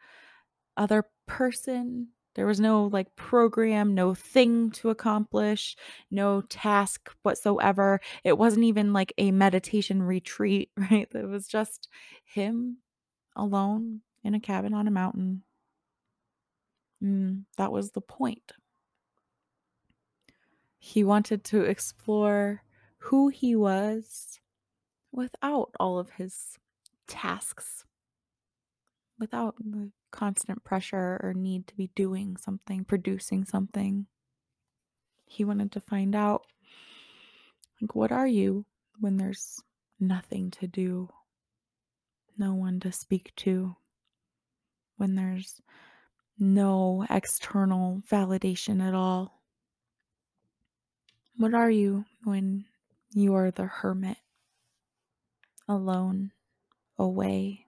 [0.76, 2.08] other person.
[2.34, 5.76] There was no like program, no thing to accomplish,
[6.10, 8.00] no task whatsoever.
[8.24, 11.08] It wasn't even like a meditation retreat, right?
[11.12, 11.88] It was just
[12.24, 12.78] him
[13.36, 15.42] alone in a cabin on a mountain.
[17.02, 18.52] Mm, that was the point.
[20.78, 22.62] He wanted to explore
[22.98, 24.40] who he was
[25.12, 26.58] without all of his
[27.06, 27.84] tasks,
[29.18, 34.06] without the constant pressure or need to be doing something, producing something.
[35.26, 36.46] He wanted to find out
[37.80, 38.64] like what are you
[38.98, 39.60] when there's
[40.00, 41.08] nothing to do,
[42.36, 43.76] no one to speak to,
[44.96, 45.60] when there's
[46.38, 49.37] no external validation at all.
[51.38, 52.64] What are you when
[53.14, 54.16] you are the hermit,
[55.68, 56.32] alone,
[56.98, 57.64] away?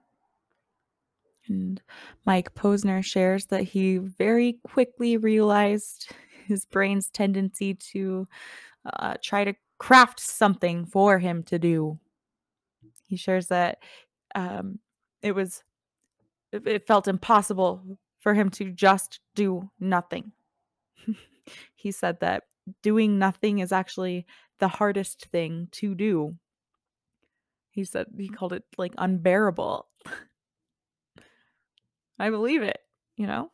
[1.47, 1.81] And
[2.25, 6.11] Mike Posner shares that he very quickly realized
[6.45, 8.27] his brain's tendency to
[8.99, 11.97] uh, try to craft something for him to do.
[13.05, 13.77] He shares that
[14.35, 14.79] um,
[15.21, 15.63] it was,
[16.51, 20.33] it felt impossible for him to just do nothing.
[21.75, 22.43] he said that
[22.81, 24.25] doing nothing is actually
[24.59, 26.35] the hardest thing to do.
[27.71, 28.35] He said he mm.
[28.35, 29.87] called it like unbearable.
[32.19, 32.77] I believe it,
[33.17, 33.51] you know?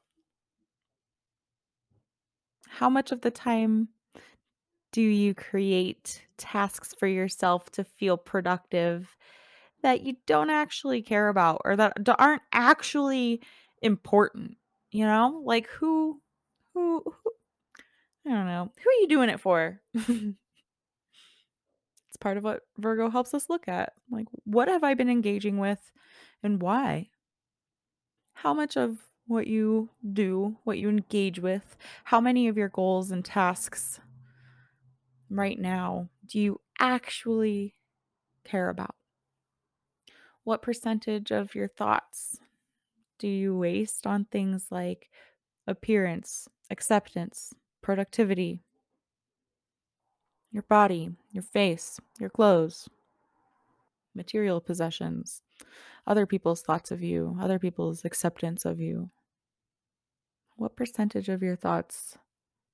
[2.67, 3.87] How much of the time
[4.91, 9.15] do you create tasks for yourself to feel productive
[9.83, 13.41] that you don't actually care about or that aren't actually
[13.81, 14.57] important?
[14.91, 15.41] You know?
[15.45, 16.21] Like who
[16.73, 17.31] who, who
[18.27, 18.71] I don't know.
[18.83, 19.79] Who are you doing it for?
[19.93, 20.35] it's
[22.19, 23.93] part of what Virgo helps us look at.
[24.11, 25.91] Like what have I been engaging with
[26.43, 27.09] and why?
[28.37, 33.09] how much of what you do, what you engage with, how many of your goals
[33.09, 33.99] and tasks
[35.29, 37.73] right now do you actually
[38.43, 38.93] care about?
[40.43, 42.37] What percentage of your thoughts
[43.17, 45.09] do you waste on things like
[45.65, 47.55] appearance, acceptance,
[47.87, 48.59] productivity,
[50.51, 52.89] your body, your face, your clothes,
[54.13, 55.41] material possessions,
[56.05, 59.09] other people's thoughts of you, other people's acceptance of you.
[60.57, 62.17] What percentage of your thoughts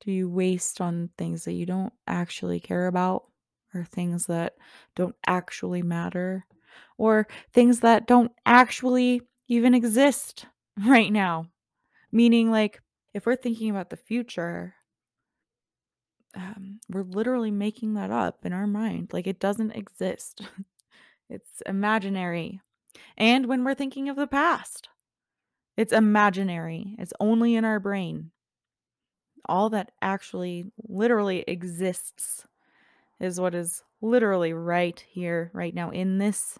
[0.03, 3.25] do you waste on things that you don't actually care about,
[3.71, 4.55] or things that
[4.95, 6.47] don't actually matter,
[6.97, 10.47] or things that don't actually even exist
[10.87, 11.49] right now?
[12.11, 12.81] Meaning, like,
[13.13, 14.73] if we're thinking about the future,
[16.35, 19.09] um, we're literally making that up in our mind.
[19.13, 20.41] Like, it doesn't exist,
[21.29, 22.59] it's imaginary.
[23.17, 24.89] And when we're thinking of the past,
[25.77, 28.31] it's imaginary, it's only in our brain.
[29.47, 32.45] All that actually literally exists
[33.19, 36.57] is what is literally right here, right now, in this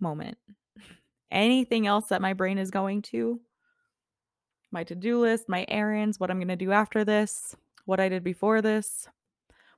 [0.00, 0.38] moment.
[1.30, 3.40] Anything else that my brain is going to,
[4.70, 8.08] my to do list, my errands, what I'm going to do after this, what I
[8.08, 9.08] did before this,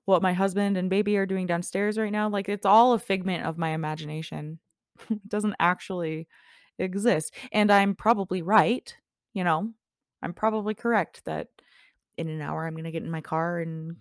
[0.04, 3.46] what my husband and baby are doing downstairs right now, like it's all a figment
[3.46, 4.58] of my imagination.
[5.10, 6.26] It doesn't actually
[6.78, 7.32] exist.
[7.52, 8.92] And I'm probably right,
[9.32, 9.70] you know,
[10.22, 11.46] I'm probably correct that
[12.16, 13.96] in an hour I'm going to get in my car and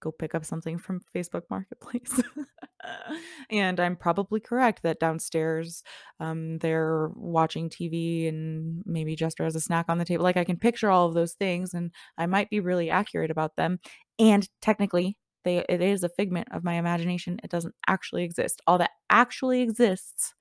[0.00, 2.20] go pick up something from Facebook Marketplace.
[3.50, 5.82] and I'm probably correct that downstairs
[6.20, 10.24] um, they're watching TV and maybe Jester has a snack on the table.
[10.24, 13.56] Like I can picture all of those things and I might be really accurate about
[13.56, 13.78] them.
[14.18, 17.40] And technically, they it is a figment of my imagination.
[17.42, 18.62] It doesn't actually exist.
[18.66, 20.34] All that actually exists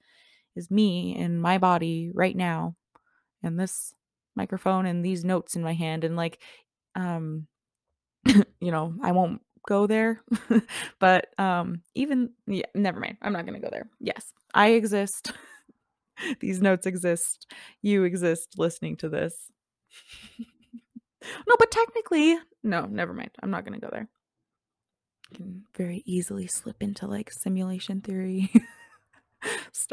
[0.56, 2.76] is me and my body right now
[3.44, 3.94] and this
[4.36, 6.42] microphone and these notes in my hand and like
[6.96, 7.48] um
[8.26, 10.22] you know i won't go there
[11.00, 15.32] but um even yeah never mind i'm not going to go there yes i exist
[16.40, 19.52] these notes exist you exist listening to this
[21.22, 24.10] no but technically no never mind i'm not going to go there
[25.34, 28.52] can very easily slip into like simulation theory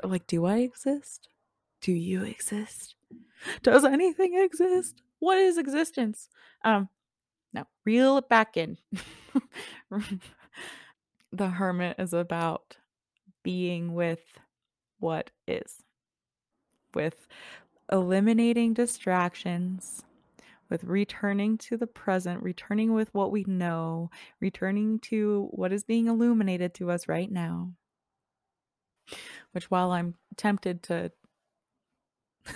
[0.05, 1.29] like, do I exist?
[1.81, 2.95] Do you exist?
[3.63, 5.03] Does anything exist?
[5.21, 6.29] What is existence?
[6.65, 6.89] Um,
[7.53, 8.79] now reel it back in.
[11.33, 12.77] the hermit is about
[13.43, 14.39] being with
[14.99, 15.83] what is,
[16.95, 17.27] with
[17.91, 20.05] eliminating distractions,
[20.69, 26.07] with returning to the present, returning with what we know, returning to what is being
[26.07, 27.73] illuminated to us right now.
[29.53, 31.13] Which, while I'm tempted to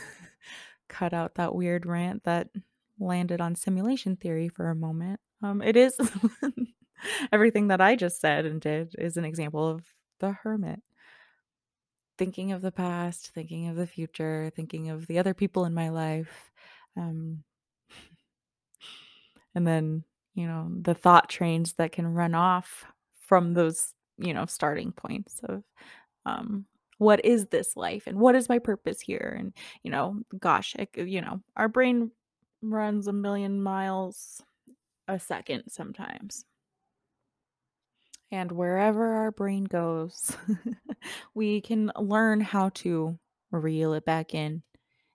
[0.89, 2.49] cut out that weird rant that
[3.03, 5.99] landed on simulation theory for a moment, um, it is
[7.33, 9.85] everything that I just said and did is an example of
[10.21, 10.81] the hermit.
[12.19, 15.89] Thinking of the past, thinking of the future, thinking of the other people in my
[15.89, 16.51] life.
[16.97, 17.43] Um,
[19.55, 22.85] and then, you know, the thought trains that can run off
[23.19, 25.65] from those, you know, starting points of
[26.25, 26.67] um
[26.99, 30.91] what is this life and what is my purpose here and you know gosh it,
[30.97, 32.13] you know our brain
[32.63, 34.43] runs a million miles
[35.09, 36.45] a second sometimes
[38.33, 40.35] and wherever our brain goes,
[41.35, 43.19] we can learn how to
[43.51, 44.63] reel it back in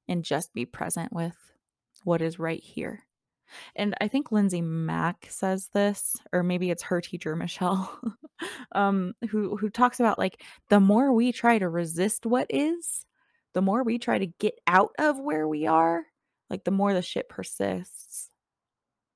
[0.07, 1.35] and just be present with
[2.03, 3.03] what is right here.
[3.75, 7.99] And I think Lindsay Mack says this, or maybe it's her teacher, Michelle,
[8.73, 13.05] um, who who talks about like the more we try to resist what is,
[13.53, 16.03] the more we try to get out of where we are,
[16.49, 18.29] like the more the shit persists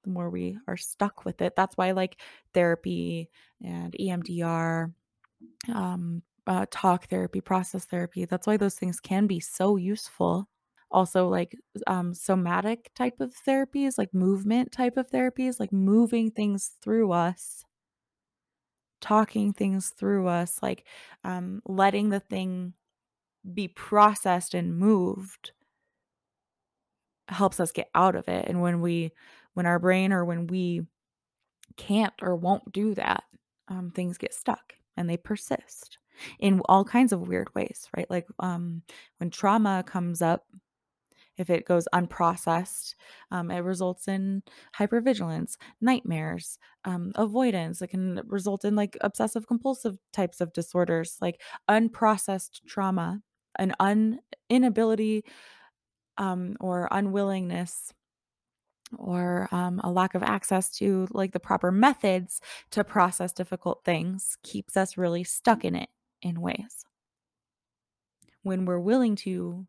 [0.03, 1.55] the more we are stuck with it.
[1.55, 2.19] That's why like
[2.53, 3.29] therapy
[3.63, 4.93] and EMDR,
[5.73, 10.47] um, uh, talk therapy, process therapy, that's why those things can be so useful.
[10.89, 11.55] Also, like
[11.87, 17.63] um, somatic type of therapies, like movement type of therapies, like moving things through us,
[18.99, 20.85] talking things through us, like
[21.23, 22.73] um, letting the thing
[23.53, 25.53] be processed and moved
[27.31, 28.47] helps us get out of it.
[28.47, 29.11] And when we
[29.53, 30.83] when our brain or when we
[31.77, 33.23] can't or won't do that,
[33.67, 35.97] um, things get stuck and they persist
[36.39, 38.09] in all kinds of weird ways, right?
[38.09, 38.83] Like um,
[39.17, 40.45] when trauma comes up,
[41.37, 42.95] if it goes unprocessed,
[43.31, 44.43] um, it results in
[44.77, 47.81] hypervigilance, nightmares, um, avoidance.
[47.81, 53.21] It can result in like obsessive compulsive types of disorders, like unprocessed trauma,
[53.57, 54.19] an un
[54.49, 55.23] inability
[56.17, 57.93] um, or unwillingness
[58.97, 62.41] or um, a lack of access to like the proper methods
[62.71, 65.89] to process difficult things keeps us really stuck in it
[66.21, 66.85] in ways.
[68.43, 69.65] When we're willing to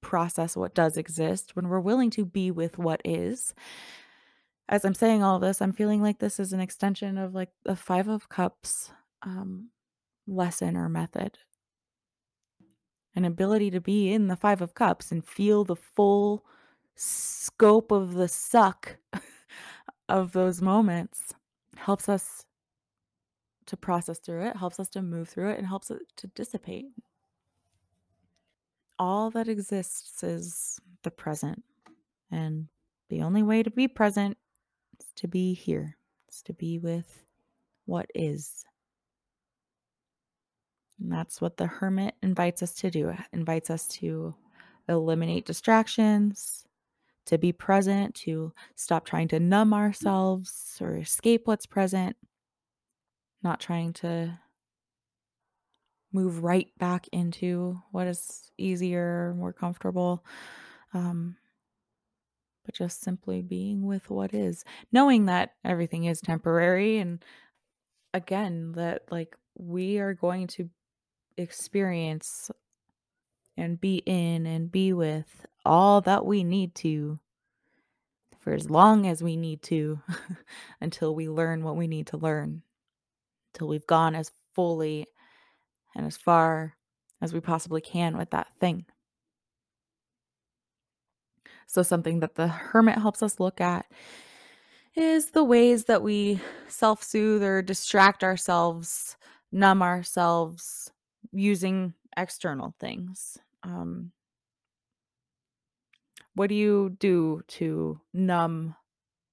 [0.00, 3.54] process what does exist, when we're willing to be with what is,
[4.68, 7.76] as I'm saying all this, I'm feeling like this is an extension of like the
[7.76, 8.90] Five of Cups
[9.22, 9.70] um,
[10.26, 11.38] lesson or method.
[13.16, 16.44] An ability to be in the Five of Cups and feel the full
[16.94, 18.98] scope of the suck
[20.08, 21.34] of those moments
[21.76, 22.44] helps us
[23.66, 26.86] to process through it, helps us to move through it, and helps it to dissipate.
[28.98, 31.62] All that exists is the present.
[32.30, 32.68] And
[33.08, 34.36] the only way to be present
[34.98, 35.96] is to be here,
[36.30, 37.24] is to be with
[37.84, 38.64] what is.
[41.00, 43.10] And that's what the hermit invites us to do.
[43.10, 44.34] It invites us to
[44.88, 46.64] eliminate distractions,
[47.26, 52.16] to be present, to stop trying to numb ourselves or escape what's present,
[53.42, 54.38] not trying to
[56.12, 60.24] move right back into what is easier, more comfortable.
[60.94, 61.36] Um,
[62.64, 66.98] but just simply being with what is, knowing that everything is temporary.
[66.98, 67.24] And
[68.12, 70.68] again, that like we are going to
[71.36, 72.50] experience
[73.56, 77.18] and be in and be with all that we need to
[78.38, 80.00] for as long as we need to
[80.80, 82.62] until we learn what we need to learn,
[83.52, 85.06] until we've gone as fully
[85.96, 86.76] and as far
[87.20, 88.84] as we possibly can with that thing.
[91.66, 93.86] So, something that the hermit helps us look at
[94.94, 99.16] is the ways that we self soothe or distract ourselves,
[99.50, 100.92] numb ourselves
[101.36, 103.38] using external things.
[103.62, 104.12] Um,
[106.34, 108.74] what do you do to numb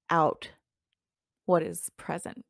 [0.09, 0.49] out
[1.45, 2.45] what is present?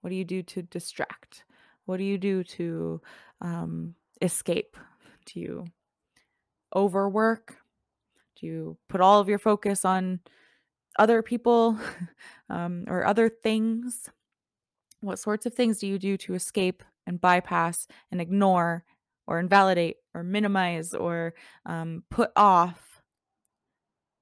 [0.00, 1.44] What do you do to distract?
[1.84, 3.00] What do you do to
[3.40, 4.76] um, escape?
[5.26, 5.64] Do you
[6.74, 7.56] overwork?
[8.40, 10.20] Do you put all of your focus on
[10.98, 11.78] other people
[12.50, 14.10] um, or other things?
[15.00, 18.84] What sorts of things do you do to escape and bypass and ignore
[19.26, 21.34] or invalidate or minimize or
[21.64, 23.02] um, put off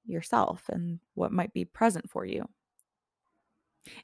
[0.07, 2.49] yourself and what might be present for you.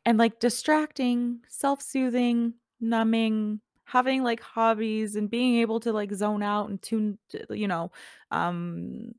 [0.05, 6.43] And like distracting, self soothing, numbing, having like hobbies and being able to like zone
[6.43, 7.19] out and tune,
[7.51, 7.91] you know,
[8.31, 9.15] um,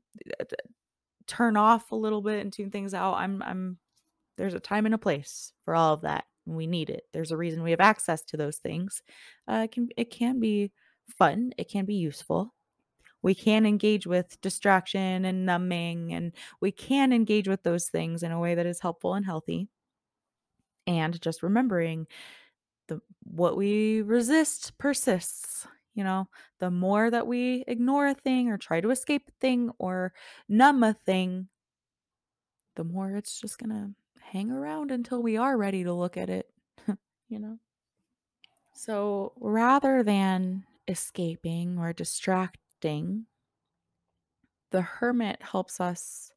[1.26, 3.14] turn off a little bit and tune things out.
[3.14, 3.78] I'm I'm
[4.36, 6.24] there's a time and a place for all of that.
[6.46, 7.04] We need it.
[7.12, 9.02] There's a reason we have access to those things.
[9.48, 10.72] Uh, it can it can be
[11.08, 11.52] fun.
[11.56, 12.52] It can be useful.
[13.22, 18.32] We can engage with distraction and numbing, and we can engage with those things in
[18.32, 19.68] a way that is helpful and healthy.
[20.86, 22.08] And just remembering
[22.88, 25.66] the what we resist persists.
[25.94, 26.28] You know,
[26.58, 30.14] the more that we ignore a thing or try to escape a thing or
[30.48, 31.48] numb a thing,
[32.76, 33.90] the more it's just to
[34.22, 36.50] hang around until we are ready to look at it,
[37.28, 37.58] you know?
[38.74, 43.26] So rather than escaping or distracting,
[44.70, 46.32] the hermit helps us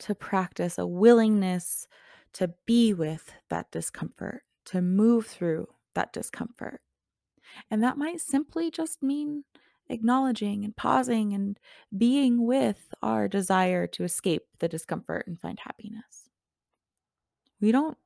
[0.00, 1.88] to practice a willingness
[2.34, 6.80] to be with that discomfort, to move through that discomfort.
[7.70, 9.44] And that might simply just mean
[9.88, 11.58] acknowledging and pausing and
[11.96, 16.27] being with our desire to escape the discomfort and find happiness.
[17.60, 17.98] We don't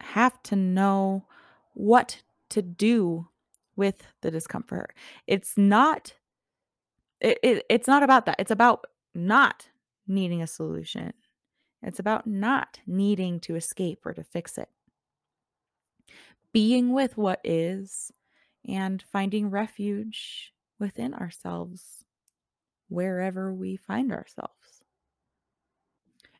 [0.00, 1.26] have to know
[1.74, 3.28] what to do
[3.76, 4.94] with the discomfort.
[5.26, 6.14] It's not
[7.20, 8.36] it, it, it's not about that.
[8.38, 9.68] It's about not
[10.06, 11.12] needing a solution.
[11.82, 14.68] It's about not needing to escape or to fix it.
[16.52, 18.10] Being with what is
[18.66, 22.04] and finding refuge within ourselves
[22.88, 24.82] wherever we find ourselves.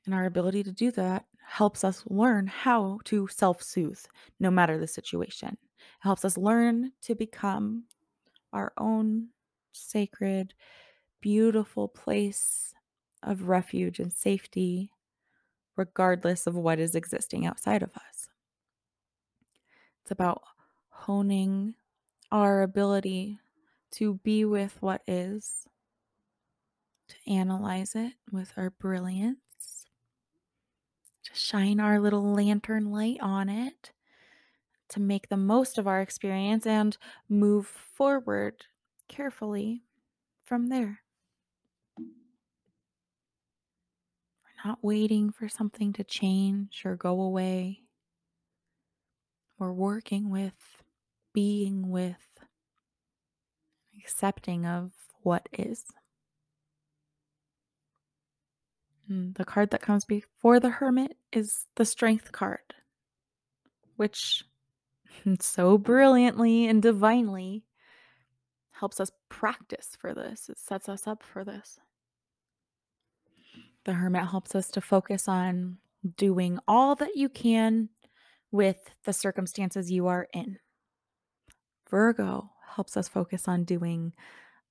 [0.05, 4.01] And our ability to do that helps us learn how to self soothe
[4.39, 5.49] no matter the situation.
[5.49, 5.59] It
[5.99, 7.85] helps us learn to become
[8.53, 9.31] our own
[9.73, 10.55] sacred,
[11.21, 12.73] beautiful place
[13.25, 14.93] of refuge and safety,
[15.77, 18.29] regardless of what is existing outside of us.
[20.03, 20.43] It's about
[20.91, 21.75] honing
[22.31, 23.41] our ability
[23.93, 25.67] to be with what is,
[27.09, 29.41] to analyze it with our brilliance,
[31.33, 33.93] shine our little lantern light on it,
[34.89, 36.97] to make the most of our experience and
[37.29, 38.67] move forward
[39.09, 39.83] carefully
[40.45, 41.03] from there.
[41.97, 42.07] We're
[44.65, 47.83] not waiting for something to change or go away.
[49.59, 50.83] We're working with,
[51.33, 52.17] being with,
[54.03, 54.91] accepting of
[55.23, 55.85] what is.
[59.00, 62.75] And Mm, the card that comes before the Hermit is the Strength card,
[63.97, 64.45] which
[65.41, 67.65] so brilliantly and divinely
[68.73, 70.49] helps us practice for this.
[70.49, 71.79] It sets us up for this.
[73.85, 75.79] The Hermit helps us to focus on
[76.17, 77.89] doing all that you can
[78.51, 80.59] with the circumstances you are in.
[81.91, 84.13] Virgo helps us focus on doing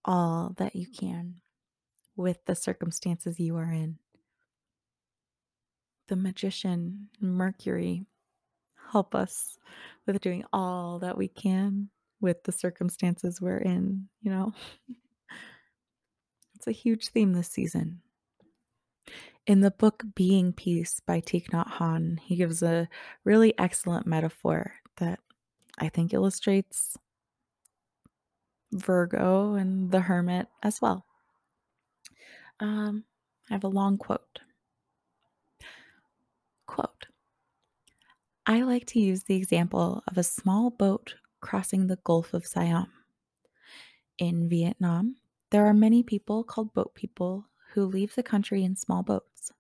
[0.06, 1.36] all that you can
[2.16, 3.98] with the circumstances you are in.
[6.10, 8.04] The magician, Mercury,
[8.92, 9.60] help us
[10.08, 11.90] with doing all that we can
[12.20, 14.52] with the circumstances we're in, you know?
[16.56, 18.02] it's a huge theme this season.
[19.46, 22.90] In the book Being Peace by Thich Nhat Hanh, he gives a
[23.24, 25.20] really excellent metaphor that
[25.78, 26.98] I think illustrates
[28.72, 31.06] Virgo and the Hermit as well.
[32.60, 33.04] Um,
[33.50, 34.40] I have a long quote.
[36.70, 37.08] Quote
[38.46, 42.92] I like to use the example of a small boat crossing the Gulf of Siam.
[44.20, 45.16] In Vietnam,
[45.50, 49.52] there are many people called boat people who leave the country in small boats.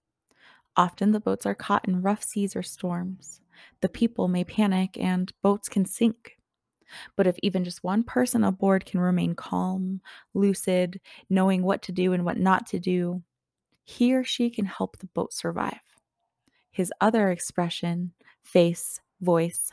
[0.76, 3.41] Often the boats are caught in rough seas or storms.
[3.82, 6.38] The people may panic and boats can sink.
[7.16, 10.01] But if even just one person aboard can remain calm,
[10.36, 13.24] lucid, knowing what to do and what not to do,
[13.84, 15.80] he or she can help the boat survive.
[16.72, 19.72] His other expression, face, voice,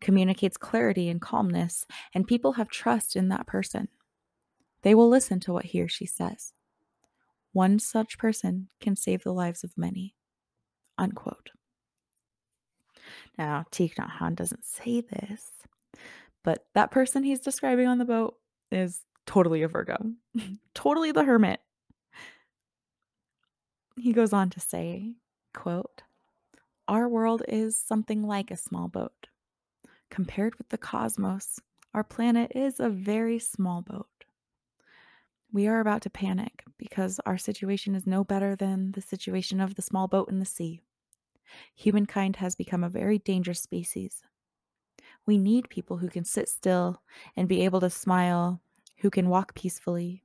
[0.00, 3.88] communicates clarity and calmness, and people have trust in that person.
[4.82, 6.52] They will listen to what he or she says.
[7.52, 10.14] One such person can save the lives of many.
[10.96, 11.50] Unquote.
[13.36, 15.50] Now, Thich Nhat doesn't say this,
[16.44, 18.36] but that person he's describing on the boat
[18.70, 19.96] is totally a Virgo,
[20.74, 21.60] totally the hermit.
[23.96, 25.14] He goes on to say,
[25.52, 26.02] quote,
[26.90, 29.28] Our world is something like a small boat.
[30.10, 31.60] Compared with the cosmos,
[31.94, 34.08] our planet is a very small boat.
[35.52, 39.76] We are about to panic because our situation is no better than the situation of
[39.76, 40.82] the small boat in the sea.
[41.76, 44.24] Humankind has become a very dangerous species.
[45.24, 47.02] We need people who can sit still
[47.36, 48.62] and be able to smile,
[48.98, 50.24] who can walk peacefully.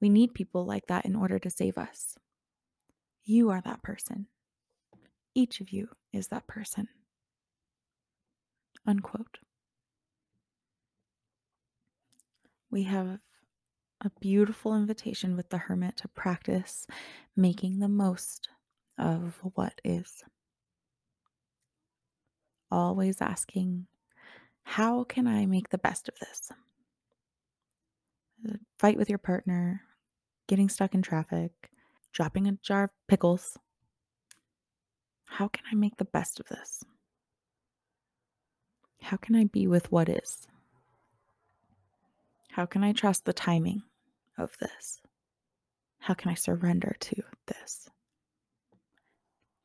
[0.00, 2.16] We need people like that in order to save us.
[3.24, 4.28] You are that person.
[5.34, 6.88] Each of you is that person.
[8.86, 9.38] Unquote.
[12.70, 13.18] We have
[14.00, 16.86] a beautiful invitation with the hermit to practice
[17.36, 18.48] making the most
[18.98, 20.24] of what is.
[22.70, 23.86] Always asking,
[24.64, 26.50] how can I make the best of this?
[28.78, 29.82] Fight with your partner,
[30.48, 31.70] getting stuck in traffic,
[32.12, 33.56] dropping a jar of pickles.
[35.32, 36.84] How can I make the best of this?
[39.00, 40.46] How can I be with what is?
[42.50, 43.82] How can I trust the timing
[44.36, 45.00] of this?
[46.00, 47.88] How can I surrender to this?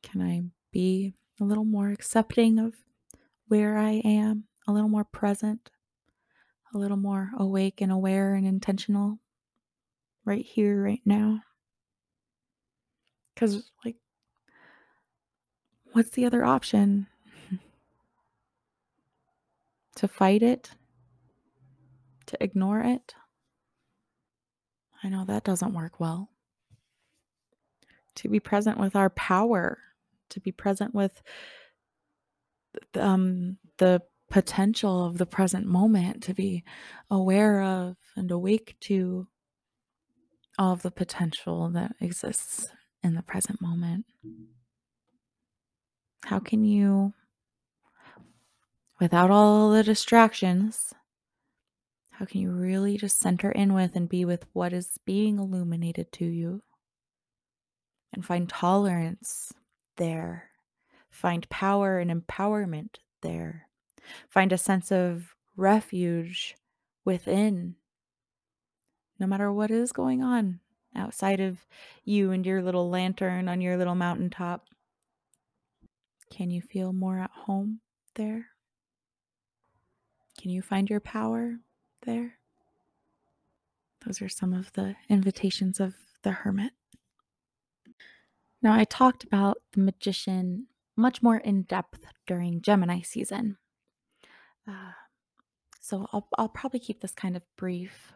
[0.02, 0.40] Can I
[0.72, 2.74] be a little more accepting of
[3.48, 5.70] where I am, a little more present,
[6.72, 9.18] a little more awake and aware and intentional
[10.24, 11.42] right here, right now?
[13.34, 13.96] Because, like,
[15.98, 17.08] what's the other option?
[19.96, 20.70] to fight it?
[22.26, 23.16] To ignore it?
[25.02, 26.28] I know that doesn't work well.
[28.14, 29.78] To be present with our power,
[30.28, 31.20] to be present with
[32.94, 36.62] um, the potential of the present moment, to be
[37.10, 39.26] aware of and awake to
[40.60, 42.68] all of the potential that exists
[43.02, 44.04] in the present moment.
[46.24, 47.14] How can you,
[49.00, 50.92] without all the distractions,
[52.10, 56.10] how can you really just center in with and be with what is being illuminated
[56.12, 56.62] to you?
[58.12, 59.52] And find tolerance
[59.96, 60.50] there.
[61.10, 63.68] Find power and empowerment there.
[64.28, 66.56] Find a sense of refuge
[67.04, 67.76] within,
[69.18, 70.60] no matter what is going on
[70.96, 71.58] outside of
[72.04, 74.66] you and your little lantern on your little mountaintop.
[76.30, 77.80] Can you feel more at home
[78.14, 78.48] there?
[80.40, 81.58] Can you find your power
[82.02, 82.34] there?
[84.06, 86.72] Those are some of the invitations of the hermit.
[88.62, 90.66] Now, I talked about the magician
[90.96, 93.56] much more in depth during Gemini season.
[94.66, 94.92] Uh,
[95.80, 98.12] so I'll, I'll probably keep this kind of brief.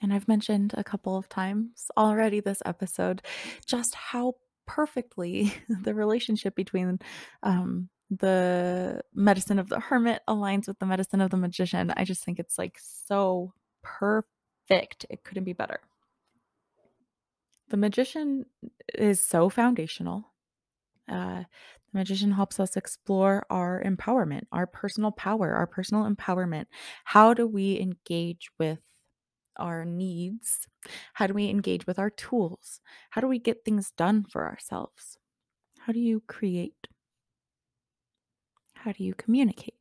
[0.00, 3.20] And I've mentioned a couple of times already this episode
[3.66, 4.36] just how
[4.66, 6.98] perfectly the relationship between
[7.42, 11.92] um, the medicine of the hermit aligns with the medicine of the magician.
[11.96, 13.52] I just think it's like so
[13.82, 15.06] perfect.
[15.08, 15.80] It couldn't be better.
[17.68, 18.46] The magician
[18.94, 20.24] is so foundational.
[21.08, 21.44] Uh,
[21.92, 26.66] the magician helps us explore our empowerment, our personal power, our personal empowerment.
[27.04, 28.80] How do we engage with
[29.56, 30.66] our needs?
[31.14, 32.80] How do we engage with our tools?
[33.10, 35.18] How do we get things done for ourselves?
[35.80, 36.88] How do you create?
[38.74, 39.74] How do you communicate?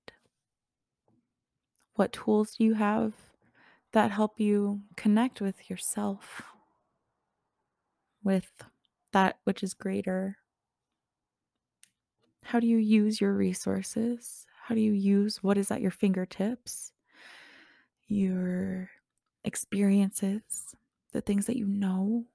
[1.96, 3.14] What tools do you have
[3.92, 6.44] that help you connect with yourself,
[8.24, 8.52] with
[9.12, 10.38] that which is greater?
[12.44, 14.46] How do you use your resources?
[14.64, 16.92] How do you use what is at your fingertips?
[18.08, 18.90] Your
[19.44, 20.76] experiences,
[21.12, 22.26] the things that you know?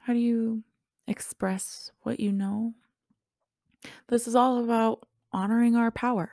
[0.00, 0.64] How do you
[1.06, 2.74] express what you know?
[4.08, 6.32] This is all about honoring our power.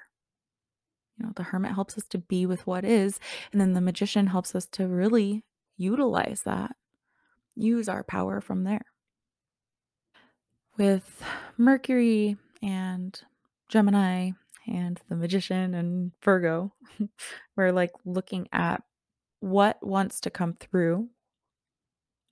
[1.18, 3.20] You know, the hermit helps us to be with what is,
[3.52, 5.44] and then the magician helps us to really
[5.76, 6.76] utilize that,
[7.56, 8.86] use our power from there.
[10.78, 11.24] With
[11.58, 13.20] Mercury and
[13.68, 14.32] Gemini
[14.68, 16.74] and the magician and Virgo,
[17.56, 18.84] we're like looking at
[19.40, 21.10] what wants to come through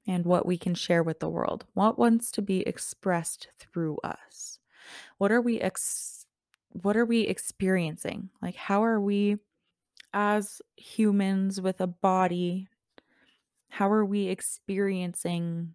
[0.07, 1.65] and what we can share with the world.
[1.73, 4.59] What wants to be expressed through us?
[5.17, 6.25] What are we ex-
[6.69, 8.29] what are we experiencing?
[8.41, 9.37] Like how are we
[10.13, 12.67] as humans with a body
[13.75, 15.73] how are we experiencing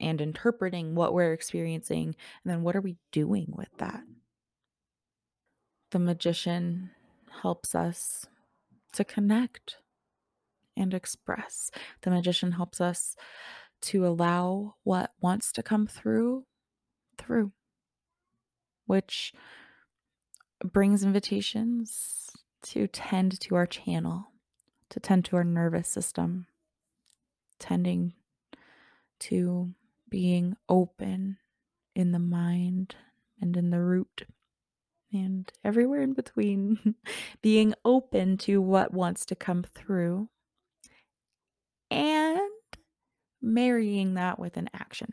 [0.00, 4.02] and interpreting what we're experiencing and then what are we doing with that?
[5.92, 6.90] The magician
[7.42, 8.26] helps us
[8.94, 9.76] to connect
[10.76, 11.70] and express.
[12.02, 13.16] The magician helps us
[13.82, 16.44] to allow what wants to come through
[17.18, 17.52] through,
[18.86, 19.32] which
[20.64, 22.30] brings invitations
[22.62, 24.26] to tend to our channel,
[24.90, 26.46] to tend to our nervous system,
[27.58, 28.14] tending
[29.18, 29.74] to
[30.08, 31.38] being open
[31.94, 32.96] in the mind
[33.40, 34.26] and in the root
[35.12, 36.94] and everywhere in between,
[37.42, 40.28] being open to what wants to come through
[41.90, 42.40] and
[43.42, 45.12] marrying that with an action.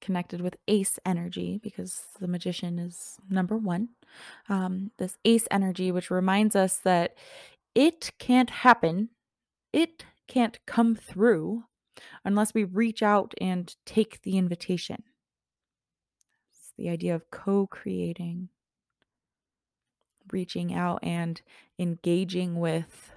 [0.00, 3.88] connected with ace energy because the magician is number one.
[4.48, 7.16] Um, this ace energy, which reminds us that
[7.74, 9.10] it can't happen,
[9.72, 11.64] it can't come through
[12.24, 15.02] unless we reach out and take the invitation.
[16.52, 18.50] It's the idea of co creating,
[20.32, 21.40] reaching out and
[21.78, 23.12] engaging with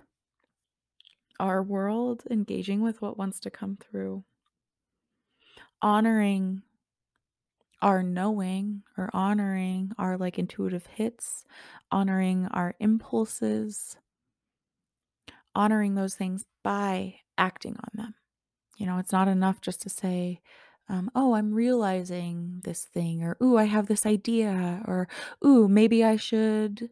[1.41, 4.23] our world, engaging with what wants to come through,
[5.81, 6.61] honoring
[7.81, 11.43] our knowing or honoring our like intuitive hits,
[11.91, 13.97] honoring our impulses,
[15.55, 18.13] honoring those things by acting on them.
[18.77, 20.41] You know, it's not enough just to say,
[20.89, 25.07] um, oh, I'm realizing this thing, or ooh, I have this idea, or
[25.43, 26.89] ooh, maybe I should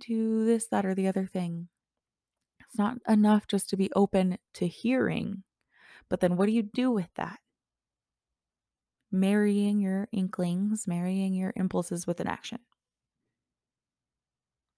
[0.00, 1.68] do this, that, or the other thing.
[2.72, 5.42] It's not enough just to be open to hearing,
[6.08, 7.38] but then what do you do with that?
[9.10, 12.60] Marrying your inklings, marrying your impulses with an action.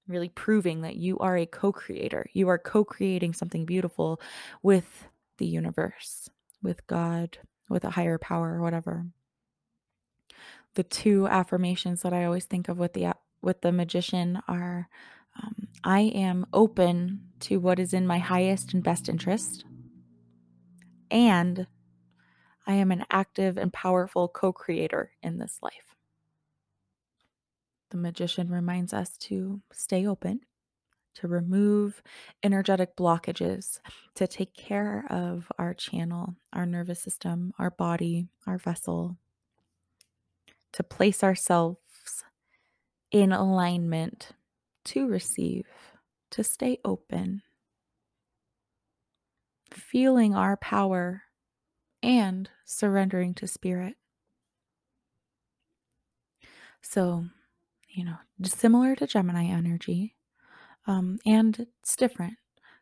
[0.08, 2.26] Really proving that you are a co creator.
[2.32, 4.20] You are co creating something beautiful
[4.60, 5.06] with
[5.38, 6.28] the universe,
[6.64, 7.38] with God,
[7.68, 9.06] with a higher power, or whatever.
[10.74, 14.88] The two affirmations that I always think of with the with the magician are
[15.42, 19.64] um, I am open to what is in my highest and best interest.
[21.10, 21.66] And
[22.66, 25.94] I am an active and powerful co creator in this life.
[27.90, 30.40] The magician reminds us to stay open,
[31.16, 32.02] to remove
[32.42, 33.78] energetic blockages,
[34.14, 39.18] to take care of our channel, our nervous system, our body, our vessel,
[40.72, 42.24] to place ourselves
[43.12, 44.32] in alignment
[44.86, 45.66] to receive,
[46.30, 47.42] to stay open,
[49.72, 51.22] feeling our power
[52.02, 53.94] and surrendering to spirit.
[56.82, 57.24] So,
[57.88, 60.14] you know, similar to Gemini energy,
[60.86, 62.34] um, and it's different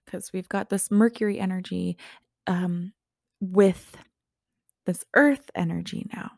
[0.05, 1.97] because we've got this Mercury energy
[2.47, 2.93] um,
[3.41, 3.97] with
[4.87, 6.33] this Earth energy now.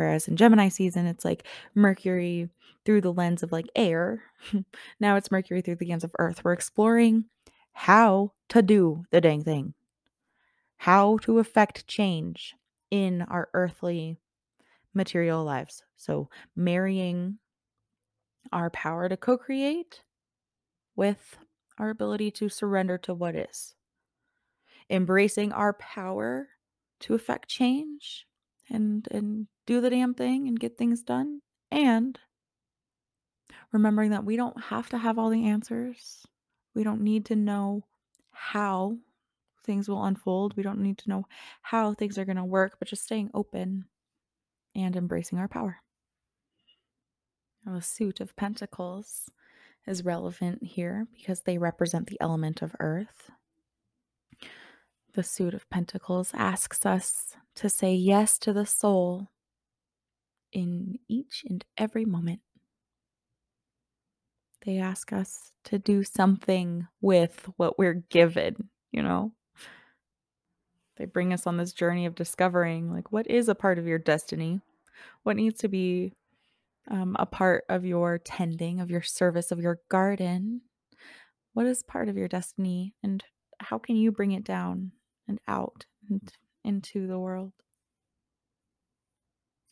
[0.00, 2.48] Whereas in Gemini season, it's like Mercury
[2.86, 4.22] through the lens of like air.
[5.00, 6.42] now it's Mercury through the lens of Earth.
[6.42, 7.26] We're exploring
[7.72, 9.74] how to do the dang thing,
[10.78, 12.54] how to affect change
[12.90, 14.16] in our earthly
[14.94, 15.82] material lives.
[15.96, 17.36] So, marrying
[18.50, 20.02] our power to co create
[20.96, 21.36] with
[21.76, 23.74] our ability to surrender to what is,
[24.88, 26.48] embracing our power
[27.00, 28.26] to affect change
[28.70, 31.40] and and do the damn thing and get things done
[31.70, 32.18] and
[33.70, 36.26] remembering that we don't have to have all the answers.
[36.74, 37.84] We don't need to know
[38.32, 38.96] how
[39.62, 40.56] things will unfold.
[40.56, 41.24] We don't need to know
[41.62, 43.84] how things are going to work, but just staying open
[44.74, 45.76] and embracing our power.
[47.64, 49.30] Now, the suit of pentacles
[49.86, 53.30] is relevant here because they represent the element of earth.
[55.14, 59.28] The suit of pentacles asks us to say yes to the soul
[60.52, 62.40] in each and every moment.
[64.64, 69.32] They ask us to do something with what we're given, you know?
[70.96, 73.98] They bring us on this journey of discovering, like, what is a part of your
[73.98, 74.60] destiny?
[75.22, 76.12] What needs to be
[76.90, 80.60] um, a part of your tending, of your service, of your garden?
[81.54, 82.94] What is part of your destiny?
[83.02, 83.24] And
[83.60, 84.92] how can you bring it down
[85.26, 86.30] and out and
[86.64, 87.52] into the world?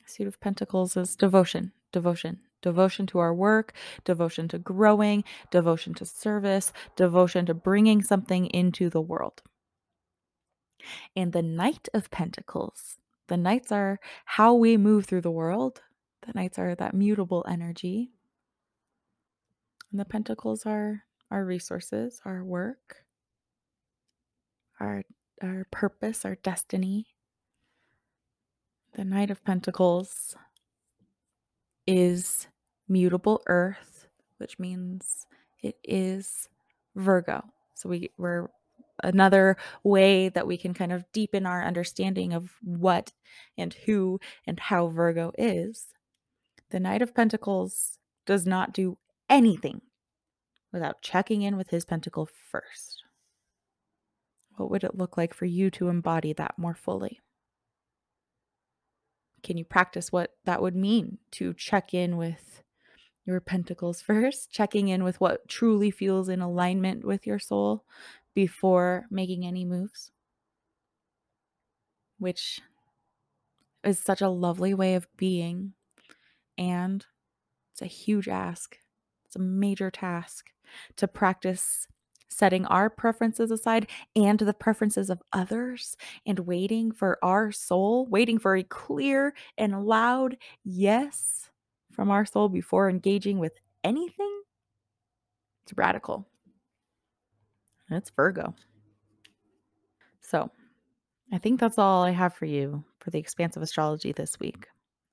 [0.08, 6.06] Suit of Pentacles is devotion, devotion, devotion to our work, devotion to growing, devotion to
[6.06, 9.42] service, devotion to bringing something into the world.
[11.14, 12.96] And the Knight of Pentacles,
[13.26, 15.82] the Knights are how we move through the world.
[16.26, 18.10] The Knights are that mutable energy.
[19.90, 23.04] And the Pentacles are our resources, our work,
[24.80, 25.02] our
[25.42, 27.06] our purpose, our destiny.
[28.98, 30.34] The Knight of Pentacles
[31.86, 32.48] is
[32.88, 35.28] mutable earth, which means
[35.62, 36.48] it is
[36.96, 37.44] Virgo.
[37.74, 38.48] So we, we're
[39.04, 43.12] another way that we can kind of deepen our understanding of what
[43.56, 45.94] and who and how Virgo is.
[46.70, 48.98] The Knight of Pentacles does not do
[49.30, 49.80] anything
[50.72, 53.04] without checking in with his pentacle first.
[54.56, 57.20] What would it look like for you to embody that more fully?
[59.48, 62.62] Can you practice what that would mean to check in with
[63.24, 67.82] your pentacles first, checking in with what truly feels in alignment with your soul
[68.34, 70.12] before making any moves?
[72.18, 72.60] Which
[73.82, 75.72] is such a lovely way of being,
[76.58, 77.06] and
[77.72, 78.76] it's a huge ask.
[79.24, 80.50] It's a major task
[80.96, 81.88] to practice
[82.38, 88.38] setting our preferences aside and the preferences of others and waiting for our soul, waiting
[88.38, 91.50] for a clear and loud yes
[91.92, 94.42] from our soul before engaging with anything.
[95.64, 96.28] It's radical.
[97.90, 98.54] It's Virgo.
[100.20, 100.50] So,
[101.32, 104.66] I think that's all I have for you for the expansive astrology this week.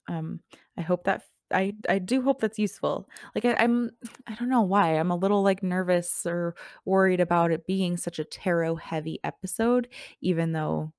[0.07, 0.39] Um,
[0.77, 1.23] I hope that
[1.53, 3.07] I I do hope that's useful.
[3.35, 3.91] Like I, I'm
[4.27, 8.19] I don't know why I'm a little like nervous or worried about it being such
[8.19, 9.87] a tarot heavy episode,
[10.21, 10.93] even though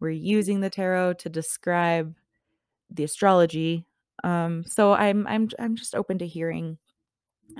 [0.00, 2.14] we're using the tarot to describe
[2.90, 3.86] the astrology.
[4.24, 6.78] Um, so I'm I'm I'm just open to hearing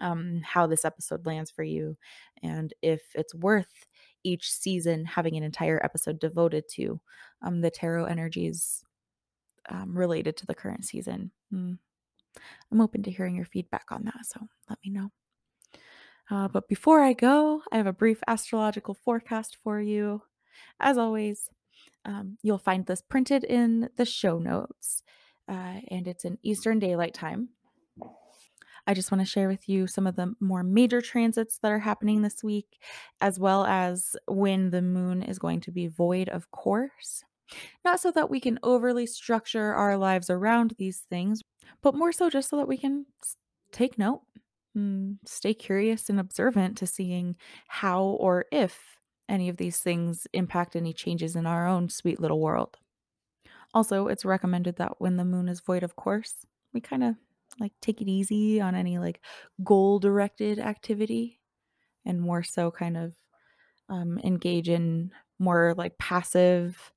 [0.00, 1.96] um, how this episode lands for you
[2.42, 3.86] and if it's worth
[4.24, 7.00] each season having an entire episode devoted to
[7.42, 8.84] um, the tarot energies
[9.68, 11.30] um, related to the current season.
[11.52, 11.78] Mm.
[12.70, 15.10] I'm open to hearing your feedback on that, so let me know.
[16.30, 20.22] Uh, but before I go, I have a brief astrological forecast for you.
[20.80, 21.48] As always,
[22.04, 25.02] um, you'll find this printed in the show notes,
[25.48, 27.50] uh, and it's in Eastern Daylight Time.
[28.88, 31.80] I just want to share with you some of the more major transits that are
[31.80, 32.78] happening this week,
[33.20, 37.24] as well as when the moon is going to be void of course.
[37.84, 41.42] Not so that we can overly structure our lives around these things,
[41.82, 43.06] but more so just so that we can
[43.72, 44.22] take note,
[44.74, 47.36] and stay curious and observant to seeing
[47.68, 52.40] how or if any of these things impact any changes in our own sweet little
[52.40, 52.78] world.
[53.74, 57.16] Also, it's recommended that when the moon is void of course, we kind of
[57.58, 59.20] like take it easy on any like
[59.64, 61.40] goal directed activity
[62.04, 63.14] and more so kind of
[63.88, 66.92] um, engage in more like passive,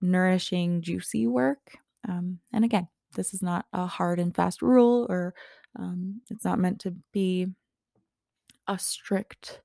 [0.00, 1.78] nourishing, juicy work.
[2.08, 5.34] Um, and again, this is not a hard and fast rule, or
[5.78, 7.48] um, it's not meant to be
[8.68, 9.60] a strict,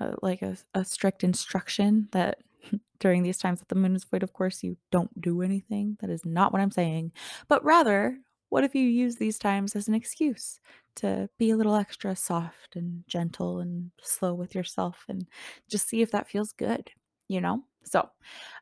[0.00, 2.38] uh, like a, a strict instruction that
[3.00, 5.96] during these times that the moon is void, of course, you don't do anything.
[6.00, 7.12] That is not what I'm saying.
[7.48, 8.18] But rather,
[8.50, 10.60] what if you use these times as an excuse
[10.96, 15.26] to be a little extra soft and gentle and slow with yourself and
[15.70, 16.90] just see if that feels good,
[17.28, 17.62] you know?
[17.84, 18.08] So,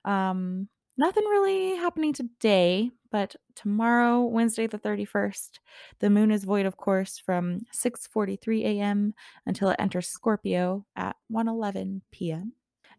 [0.05, 5.59] um, nothing really happening today, but tomorrow, Wednesday the 31st,
[5.99, 9.15] the moon is void of course from 6:43 a.m.
[9.47, 12.53] until it enters Scorpio at 1:11 p.m.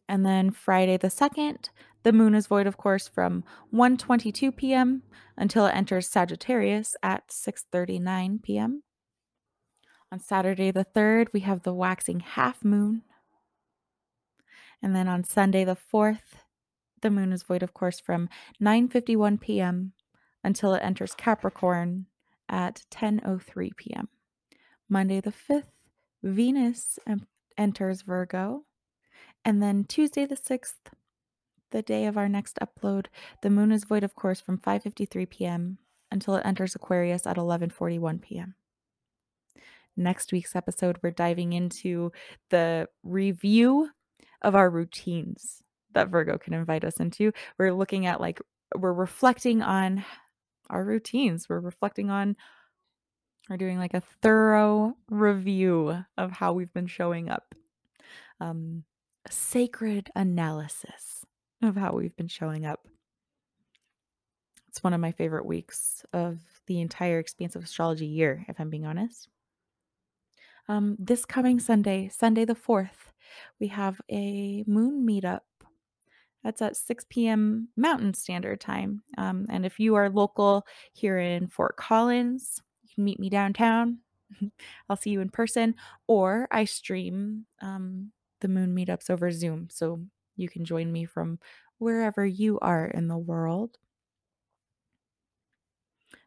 [0.10, 1.70] And then Friday the 2nd,
[2.04, 3.44] the moon is void of course from
[3.74, 5.04] 1:22 p.m.
[5.38, 8.84] until it enters Sagittarius at 6:39 p.m.
[10.12, 13.04] On Saturday the 3rd, we have the waxing half moon.
[14.82, 16.44] And then on Sunday the 4th,
[17.02, 18.30] the moon is void of course from
[18.62, 19.94] 9:51 p.m.
[20.44, 22.08] until it enters Capricorn
[22.50, 24.10] at 10:03 p.m.
[24.90, 25.88] Monday the 5th,
[26.24, 27.00] Venus
[27.58, 28.66] enters Virgo.
[29.44, 30.92] And then Tuesday the 6th,
[31.72, 33.08] the day of our next upload,
[33.42, 35.78] the moon is void of course from 5:53 p.m.
[36.12, 38.56] until it enters Aquarius at 11:41 p.m.
[39.96, 42.12] Next week's episode we're diving into
[42.50, 43.90] the review
[44.42, 45.64] of our routines
[45.94, 47.32] that Virgo can invite us into.
[47.58, 48.40] We're looking at like
[48.78, 50.06] we're reflecting on
[50.72, 51.48] our routines.
[51.48, 52.36] We're reflecting on
[53.50, 57.54] we're doing like a thorough review of how we've been showing up.
[58.40, 58.84] Um
[59.26, 61.26] a sacred analysis
[61.62, 62.88] of how we've been showing up.
[64.68, 68.86] It's one of my favorite weeks of the entire expansive astrology year, if I'm being
[68.86, 69.28] honest.
[70.68, 73.12] Um, this coming Sunday, Sunday the 4th,
[73.60, 75.42] we have a moon meetup.
[76.44, 77.70] That's at 6 p.m.
[77.78, 79.04] Mountain Standard Time.
[79.18, 84.00] Um, and if you are local here in Fort Collins, you can meet me downtown.
[84.90, 85.76] I'll see you in person,
[86.08, 89.68] or I stream um, the moon meetups over Zoom.
[89.72, 90.02] So
[90.36, 91.40] you can join me from
[91.78, 93.78] wherever you are in the world.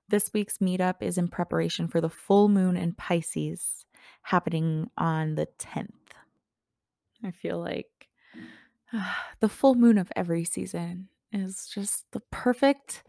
[0.09, 3.87] This week's meetup is in preparation for the full moon in Pisces
[4.23, 5.89] happening on the 10th.
[7.25, 7.89] I feel like
[9.40, 13.03] the full moon of every season is just the perfect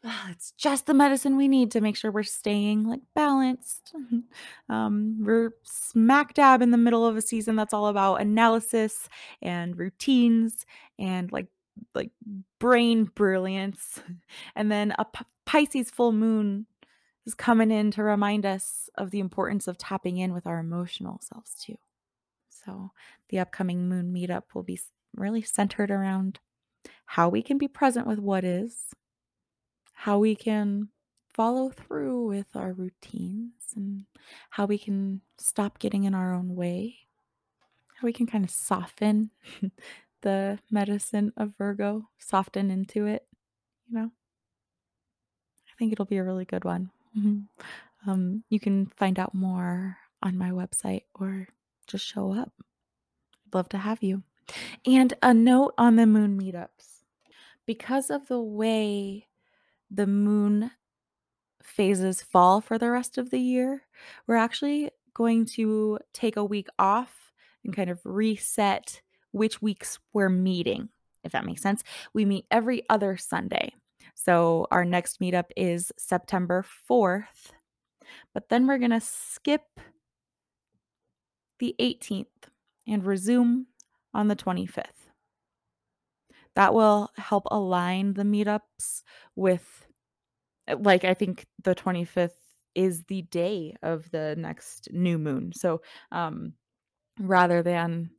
[0.30, 3.94] it's just the medicine we need to make sure we're staying like balanced.
[4.68, 9.08] um, we're smack dab in the middle of a season that's all about analysis
[9.42, 10.64] and routines
[10.98, 11.48] and like
[11.94, 12.10] like
[12.58, 14.00] brain brilliance.
[14.56, 16.66] And then a P- Pisces full moon
[17.26, 21.20] is coming in to remind us of the importance of tapping in with our emotional
[21.22, 21.76] selves too.
[22.68, 22.90] So
[23.30, 24.78] the upcoming moon meetup will be
[25.16, 26.38] really centered around
[27.06, 28.88] how we can be present with what is
[29.92, 30.88] how we can
[31.32, 34.04] follow through with our routines and
[34.50, 36.96] how we can stop getting in our own way,
[37.94, 39.30] how we can kind of soften
[40.22, 43.26] the medicine of Virgo, soften into it,
[43.88, 44.10] you know?
[45.68, 46.90] I think it'll be a really good one.
[47.16, 47.48] Mhm.
[48.06, 51.48] Um, you can find out more on my website or
[51.88, 52.52] just show up.
[52.58, 54.22] I'd love to have you.
[54.86, 57.02] And a note on the moon meetups.
[57.66, 59.26] Because of the way
[59.90, 60.70] the moon
[61.62, 63.82] phases fall for the rest of the year,
[64.26, 67.32] we're actually going to take a week off
[67.64, 70.88] and kind of reset which weeks we're meeting,
[71.24, 71.84] if that makes sense.
[72.14, 73.74] We meet every other Sunday.
[74.14, 77.52] So our next meetup is September 4th,
[78.32, 79.80] but then we're going to skip
[81.58, 82.50] the 18th
[82.86, 83.66] and resume
[84.14, 85.08] on the 25th.
[86.54, 89.02] That will help align the meetups
[89.36, 89.86] with,
[90.80, 92.40] like, I think the 25th
[92.74, 95.52] is the day of the next new moon.
[95.54, 95.82] So,
[96.12, 96.54] um,
[97.20, 98.10] rather than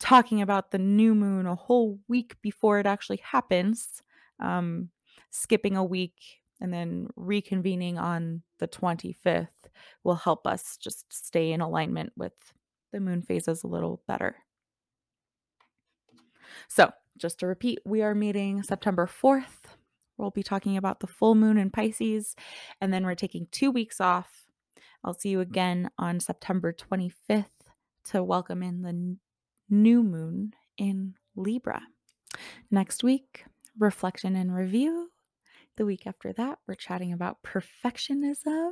[0.00, 4.02] talking about the new moon a whole week before it actually happens,
[4.40, 4.90] um,
[5.30, 9.68] skipping a week and then reconvening on the 25th
[10.04, 12.34] will help us just stay in alignment with
[12.92, 14.36] the moon phases a little better.
[16.68, 19.76] So, just to repeat, we are meeting September 4th.
[20.16, 22.34] We'll be talking about the full moon in Pisces,
[22.80, 24.46] and then we're taking two weeks off.
[25.04, 27.44] I'll see you again on September 25th
[28.04, 29.16] to welcome in the
[29.68, 31.82] new moon in Libra.
[32.70, 33.44] Next week,
[33.78, 35.10] reflection and review.
[35.76, 38.70] The week after that, we're chatting about perfectionism.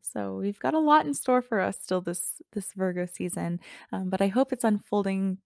[0.00, 3.60] So we've got a lot in store for us still this this Virgo season,
[3.92, 5.38] um, but I hope it's unfolding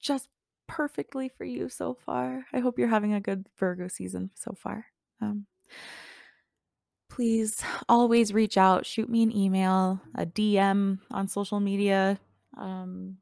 [0.00, 0.28] just
[0.66, 2.46] perfectly for you so far.
[2.52, 4.86] I hope you're having a good Virgo season so far.
[5.20, 5.46] Um,
[7.08, 12.18] please always reach out, shoot me an email, a DM on social media.
[12.56, 13.18] Um,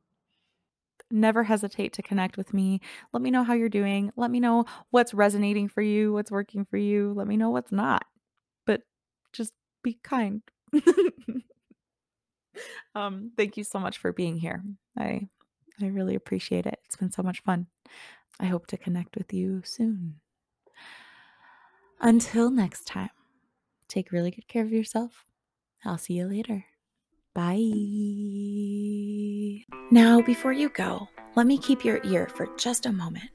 [1.10, 2.80] never hesitate to connect with me.
[3.12, 4.10] Let me know how you're doing.
[4.16, 7.12] Let me know what's resonating for you, what's working for you.
[7.16, 8.04] Let me know what's not.
[8.66, 8.82] But
[9.32, 9.52] just
[9.84, 10.42] be kind.
[12.96, 14.64] um, thank you so much for being here.
[14.98, 15.28] I
[15.80, 16.78] I really appreciate it.
[16.84, 17.66] It's been so much fun.
[18.40, 20.16] I hope to connect with you soon.
[22.00, 23.10] Until next time,
[23.88, 25.24] take really good care of yourself.
[25.84, 26.64] I'll see you later.
[27.34, 27.56] Bye.
[29.90, 33.30] Now, before you go, let me keep your ear for just a moment.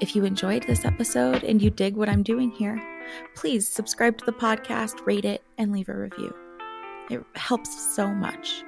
[0.00, 2.80] If you enjoyed this episode and you dig what I'm doing here,
[3.34, 6.34] please subscribe to the podcast, rate it, and leave a review.
[7.10, 8.64] It helps so much.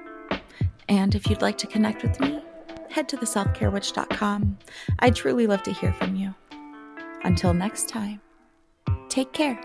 [0.89, 2.41] And if you'd like to connect with me,
[2.89, 4.57] head to theselfcarewitch.com.
[4.99, 6.33] I'd truly love to hear from you.
[7.23, 8.21] Until next time,
[9.09, 9.59] take care.